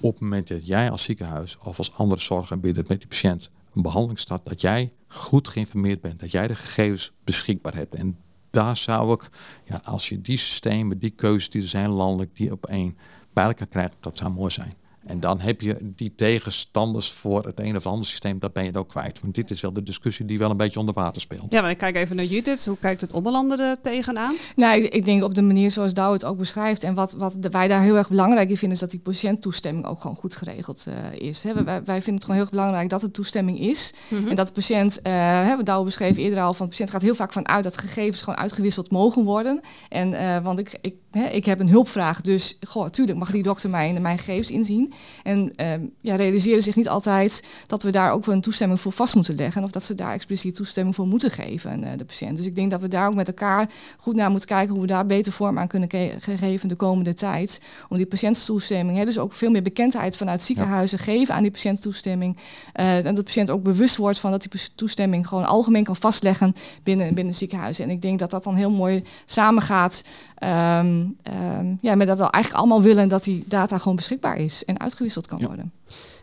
op 0.00 0.12
het 0.12 0.20
moment 0.20 0.48
dat 0.48 0.66
jij 0.66 0.90
als 0.90 1.02
ziekenhuis 1.02 1.58
of 1.58 1.78
als 1.78 1.92
andere 1.94 2.20
zorgaanbieder 2.20 2.84
met 2.88 2.98
die 2.98 3.08
patiënt 3.08 3.50
een 3.74 3.82
behandeling 3.82 4.18
start, 4.18 4.44
dat 4.44 4.60
jij 4.60 4.92
goed 5.08 5.48
geïnformeerd 5.48 6.00
bent, 6.00 6.20
dat 6.20 6.30
jij 6.30 6.46
de 6.46 6.54
gegevens 6.54 7.12
beschikbaar 7.24 7.74
hebt. 7.74 7.94
En 7.94 8.18
daar 8.50 8.76
zou 8.76 9.12
ik, 9.12 9.30
ja, 9.64 9.80
als 9.84 10.08
je 10.08 10.20
die 10.20 10.38
systemen, 10.38 10.98
die 10.98 11.10
keuzes 11.10 11.50
die 11.50 11.62
er 11.62 11.68
zijn 11.68 11.90
landelijk, 11.90 12.36
die 12.36 12.52
op 12.52 12.66
één 12.66 12.96
bij 13.32 13.44
elkaar 13.44 13.66
krijgt, 13.66 13.96
dat 14.00 14.18
zou 14.18 14.30
mooi 14.32 14.50
zijn. 14.50 14.74
En 15.10 15.20
dan 15.20 15.40
heb 15.40 15.60
je 15.60 15.76
die 15.80 16.14
tegenstanders 16.14 17.10
voor 17.10 17.44
het 17.44 17.60
een 17.60 17.76
of 17.76 17.86
ander 17.86 18.06
systeem, 18.06 18.38
dat 18.38 18.52
ben 18.52 18.64
je 18.64 18.74
ook 18.74 18.88
kwijt. 18.88 19.20
Want 19.20 19.34
dit 19.34 19.50
is 19.50 19.60
wel 19.60 19.72
de 19.72 19.82
discussie 19.82 20.24
die 20.24 20.38
wel 20.38 20.50
een 20.50 20.56
beetje 20.56 20.80
onder 20.80 20.94
water 20.94 21.20
speelt. 21.20 21.52
Ja, 21.52 21.60
maar 21.60 21.70
ik 21.70 21.78
kijk 21.78 21.96
even 21.96 22.16
naar 22.16 22.24
Judith. 22.24 22.66
Hoe 22.66 22.76
kijkt 22.80 23.00
het 23.00 23.12
Oberlander 23.12 23.60
er 23.60 23.80
tegenaan? 23.80 24.34
Nou, 24.56 24.82
ik, 24.82 24.94
ik, 24.94 25.04
denk 25.04 25.22
op 25.22 25.34
de 25.34 25.42
manier 25.42 25.70
zoals 25.70 25.94
Douw 25.94 26.12
het 26.12 26.24
ook 26.24 26.38
beschrijft. 26.38 26.82
En 26.82 26.94
wat, 26.94 27.12
wat 27.12 27.36
wij 27.50 27.68
daar 27.68 27.82
heel 27.82 27.96
erg 27.96 28.08
belangrijk 28.08 28.48
in 28.48 28.56
vinden, 28.56 28.76
is 28.76 28.82
dat 28.82 28.90
die 28.90 29.00
patiënttoestemming 29.00 29.86
ook 29.86 30.00
gewoon 30.00 30.16
goed 30.16 30.36
geregeld 30.36 30.84
uh, 30.88 30.94
is. 31.28 31.42
Hè, 31.42 31.52
wij, 31.52 31.64
wij, 31.64 31.82
vinden 31.84 32.14
het 32.14 32.22
gewoon 32.24 32.36
heel 32.36 32.44
erg 32.44 32.50
belangrijk 32.50 32.88
dat 32.88 33.02
er 33.02 33.10
toestemming 33.10 33.60
is. 33.60 33.94
Mm 34.08 34.18
-hmm. 34.18 34.28
En 34.28 34.34
dat 34.34 34.46
de 34.46 34.52
patiënt, 34.52 34.98
uh, 34.98 35.12
hebben 35.46 35.64
Douw 35.64 35.84
beschreven 35.84 36.22
eerder 36.22 36.40
al, 36.40 36.54
van 36.54 36.66
de 36.66 36.70
patiënt 36.70 36.90
gaat 36.90 37.02
heel 37.02 37.14
vaak 37.14 37.32
vanuit 37.32 37.64
dat 37.64 37.78
gegevens 37.78 38.22
gewoon 38.22 38.38
uitgewisseld 38.38 38.90
mogen 38.90 39.24
worden. 39.24 39.60
En 39.88 40.12
uh, 40.12 40.42
want 40.42 40.58
ik, 40.58 40.78
ik, 40.80 40.94
hè, 41.10 41.26
ik 41.28 41.44
heb 41.44 41.60
een 41.60 41.68
hulpvraag, 41.68 42.20
dus 42.20 42.58
goh, 42.66 42.88
tuurlijk 42.88 43.18
mag 43.18 43.30
die 43.30 43.42
dokter 43.42 43.70
mijn, 43.70 44.02
mijn 44.02 44.18
gegevens 44.18 44.50
inzien. 44.50 44.92
En 45.22 45.52
um, 45.56 45.92
ja, 46.00 46.14
realiseren 46.16 46.62
zich 46.62 46.76
niet 46.76 46.88
altijd 46.88 47.44
dat 47.66 47.82
we 47.82 47.90
daar 47.90 48.12
ook 48.12 48.26
een 48.26 48.40
toestemming 48.40 48.80
voor 48.80 48.92
vast 48.92 49.14
moeten 49.14 49.34
leggen. 49.34 49.64
Of 49.64 49.70
dat 49.70 49.82
ze 49.82 49.94
daar 49.94 50.12
expliciet 50.12 50.54
toestemming 50.54 50.94
voor 50.94 51.06
moeten 51.06 51.30
geven 51.30 51.70
aan 51.70 51.84
uh, 51.84 51.90
de 51.96 52.04
patiënt. 52.04 52.36
Dus 52.36 52.46
ik 52.46 52.54
denk 52.54 52.70
dat 52.70 52.80
we 52.80 52.88
daar 52.88 53.08
ook 53.08 53.14
met 53.14 53.28
elkaar 53.28 53.68
goed 53.98 54.14
naar 54.14 54.30
moeten 54.30 54.48
kijken 54.48 54.72
hoe 54.72 54.80
we 54.80 54.86
daar 54.86 55.06
beter 55.06 55.32
vorm 55.32 55.58
aan 55.58 55.68
kunnen 55.68 55.88
geven 56.18 56.68
de 56.68 56.74
komende 56.74 57.14
tijd. 57.14 57.60
Om 57.88 57.96
die 57.96 58.06
patiënttoestemming, 58.06 58.98
hè, 58.98 59.04
dus 59.04 59.18
ook 59.18 59.32
veel 59.32 59.50
meer 59.50 59.62
bekendheid 59.62 60.16
vanuit 60.16 60.42
ziekenhuizen 60.42 60.98
ja. 60.98 61.04
geven 61.04 61.34
aan 61.34 61.42
die 61.42 61.50
patiënttoestemming. 61.50 62.36
Uh, 62.36 62.96
en 62.96 63.02
dat 63.02 63.16
de 63.16 63.22
patiënt 63.22 63.50
ook 63.50 63.62
bewust 63.62 63.96
wordt 63.96 64.18
van 64.18 64.30
dat 64.30 64.42
die 64.42 64.60
toestemming 64.74 65.28
gewoon 65.28 65.44
algemeen 65.46 65.84
kan 65.84 65.96
vastleggen 65.96 66.54
binnen, 66.82 67.14
binnen 67.14 67.34
ziekenhuizen. 67.34 67.84
En 67.84 67.90
ik 67.90 68.02
denk 68.02 68.18
dat 68.18 68.30
dat 68.30 68.44
dan 68.44 68.54
heel 68.54 68.70
mooi 68.70 69.02
samengaat. 69.24 70.02
Um, 70.42 71.16
um, 71.58 71.78
ja, 71.80 71.94
met 71.94 72.06
dat 72.06 72.18
we 72.18 72.30
eigenlijk 72.30 72.54
allemaal 72.54 72.82
willen 72.82 73.08
dat 73.08 73.24
die 73.24 73.44
data 73.46 73.78
gewoon 73.78 73.96
beschikbaar 73.96 74.36
is 74.36 74.64
en 74.64 74.80
uitgewisseld 74.80 75.26
kan 75.26 75.40
worden. 75.40 75.72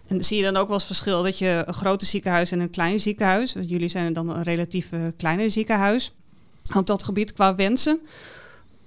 En 0.07 0.23
zie 0.23 0.37
je 0.37 0.43
dan 0.43 0.57
ook 0.57 0.67
wel 0.67 0.77
eens 0.77 0.85
verschil 0.85 1.23
dat 1.23 1.37
je 1.37 1.63
een 1.65 1.73
grote 1.73 2.05
ziekenhuis 2.05 2.51
en 2.51 2.59
een 2.59 2.69
klein 2.69 2.99
ziekenhuis, 2.99 3.53
want 3.53 3.69
jullie 3.69 3.89
zijn 3.89 4.13
dan 4.13 4.29
een 4.29 4.43
relatief 4.43 4.91
uh, 4.91 5.01
kleiner 5.17 5.51
ziekenhuis, 5.51 6.13
op 6.75 6.87
dat 6.87 7.03
gebied 7.03 7.33
qua 7.33 7.55
wensen? 7.55 7.99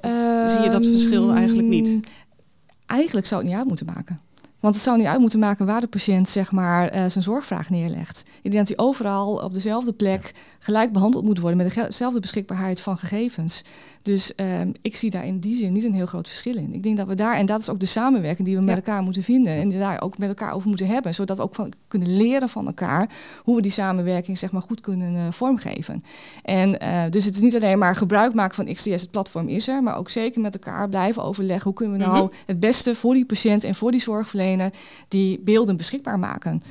Um, 0.05 0.49
zie 0.49 0.61
je 0.61 0.71
dat 0.71 0.87
verschil 0.87 1.33
eigenlijk 1.33 1.69
niet? 1.69 2.01
Eigenlijk 2.87 3.27
zou 3.27 3.41
het 3.41 3.51
niet 3.51 3.59
uit 3.59 3.69
moeten 3.69 3.87
maken. 3.87 4.21
Want 4.61 4.75
het 4.75 4.85
zou 4.85 4.97
niet 4.97 5.07
uit 5.07 5.21
moeten 5.21 5.39
maken 5.39 5.67
waar 5.67 5.81
de 5.81 5.87
patiënt 5.87 6.29
zeg 6.29 6.53
maar, 6.53 6.85
uh, 6.85 7.05
zijn 7.07 7.25
zorgvraag 7.25 7.71
neerlegt. 7.71 8.25
Ik 8.43 8.51
denk 8.51 8.67
dat 8.67 8.77
hij 8.77 8.87
overal 8.87 9.35
op 9.35 9.55
dezelfde 9.55 9.93
plek 9.93 10.35
gelijk 10.59 10.93
behandeld 10.93 11.25
moet 11.25 11.39
worden 11.39 11.59
met 11.59 11.75
dezelfde 11.75 12.21
beschikbaarheid 12.21 12.81
van 12.81 12.99
gegevens. 12.99 13.65
Dus 14.03 14.33
um, 14.37 14.73
ik 14.83 14.97
zie 14.97 15.11
daar 15.11 15.27
in 15.27 15.39
die 15.39 15.57
zin 15.57 15.73
niet 15.73 15.85
een 15.85 15.95
heel 15.95 16.07
groot 16.07 16.29
verschil 16.29 16.57
in. 16.57 16.75
Ik 16.75 16.83
denk 16.83 16.97
dat 16.97 17.07
we 17.07 17.15
daar, 17.15 17.37
en 17.37 17.47
dat 17.47 17.61
is 17.61 17.69
ook 17.69 17.81
de 17.81 17.87
samenwerking 17.87 18.47
die 18.47 18.57
we 18.57 18.63
ja. 18.63 18.67
met 18.67 18.77
elkaar 18.77 19.03
moeten 19.03 19.23
vinden 19.23 19.53
en 19.53 19.69
daar 19.69 20.03
ook 20.03 20.19
met 20.19 20.29
elkaar 20.29 20.53
over 20.53 20.69
moeten 20.69 20.87
hebben, 20.87 21.15
zodat 21.15 21.37
we 21.37 21.43
ook 21.43 21.55
van, 21.55 21.73
kunnen 21.89 22.17
leren 22.17 22.49
van 22.49 22.67
elkaar 22.67 23.11
hoe 23.43 23.57
we 23.57 23.63
die 23.63 23.71
samenwerking 23.71 24.39
zeg 24.39 24.53
maar, 24.53 24.63
goed 24.63 24.81
kunnen 24.81 25.15
uh, 25.15 25.23
vormgeven. 25.31 26.05
En 26.43 26.83
uh, 26.83 27.03
dus 27.11 27.25
het 27.25 27.35
is 27.35 27.41
niet 27.41 27.55
alleen 27.55 27.79
maar 27.79 27.97
gebruik 27.97 28.35
maken 28.35 28.55
van 28.55 28.75
XDS, 28.75 29.01
het 29.01 29.11
platform 29.11 29.49
is 29.49 29.69
er, 29.69 29.83
maar 29.83 29.97
ook 29.97 30.11
zeker 30.11 30.41
met 30.41 30.55
elkaar 30.55 30.89
blijven 30.89 31.23
overleggen 31.23 31.65
hoe 31.65 31.75
kunnen 31.75 31.99
we 31.99 32.05
nou 32.05 32.15
mm 32.15 32.21
-hmm. 32.21 32.33
het 32.47 32.61
beste 32.61 32.95
voor 32.95 33.15
die 33.15 33.25
patiënt 33.25 33.65
en 33.65 33.75
voor 33.75 33.91
die 33.91 34.01
zorgverlener 34.01 34.73
die 35.09 35.41
beelden 35.41 35.77
beschikbaar 35.77 36.19
maken. 36.19 36.63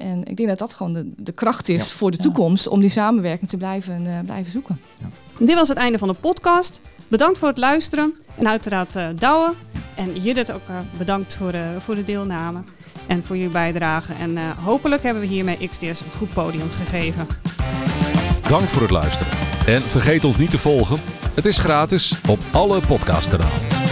En 0.00 0.24
ik 0.24 0.36
denk 0.36 0.48
dat 0.48 0.58
dat 0.58 0.74
gewoon 0.74 0.92
de, 0.92 1.12
de 1.16 1.32
kracht 1.32 1.68
is 1.68 1.82
voor 1.82 2.10
de 2.10 2.16
toekomst 2.16 2.66
om 2.68 2.80
die 2.80 2.88
samenwerking 2.88 3.50
te 3.50 3.56
blijven, 3.56 4.06
eh, 4.06 4.18
blijven 4.24 4.52
zoeken. 4.52 4.80
Ja. 4.98 5.06
Dit 5.46 5.54
was 5.54 5.68
het 5.68 5.76
einde 5.76 5.98
van 5.98 6.08
de 6.08 6.14
podcast. 6.14 6.80
Bedankt 7.08 7.38
voor 7.38 7.48
het 7.48 7.58
luisteren 7.58 8.12
en 8.36 8.48
uiteraard 8.48 8.96
uh, 8.96 9.06
Douwe. 9.18 9.54
En 9.94 10.20
Judith 10.20 10.52
ook 10.52 10.68
eh, 10.68 10.76
bedankt 10.98 11.36
voor, 11.36 11.54
voor 11.78 11.94
de 11.94 12.04
deelname 12.04 12.62
en 13.06 13.24
voor 13.24 13.36
jullie 13.36 13.52
bijdrage. 13.52 14.12
En 14.12 14.38
hopelijk 14.64 15.02
hebben 15.02 15.22
we 15.22 15.28
hiermee 15.28 15.68
XTS 15.68 15.82
een 15.82 16.16
goed 16.16 16.32
podium 16.32 16.70
gegeven. 16.70 17.26
Dank 18.48 18.68
voor 18.68 18.82
het 18.82 18.90
luisteren. 18.90 19.32
En 19.66 19.82
vergeet 19.82 20.24
ons 20.24 20.38
niet 20.38 20.50
te 20.50 20.58
volgen. 20.58 20.98
Het 21.34 21.46
is 21.46 21.58
gratis 21.58 22.20
op 22.28 22.38
alle 22.52 22.80
podcastkanalen. 22.86 23.89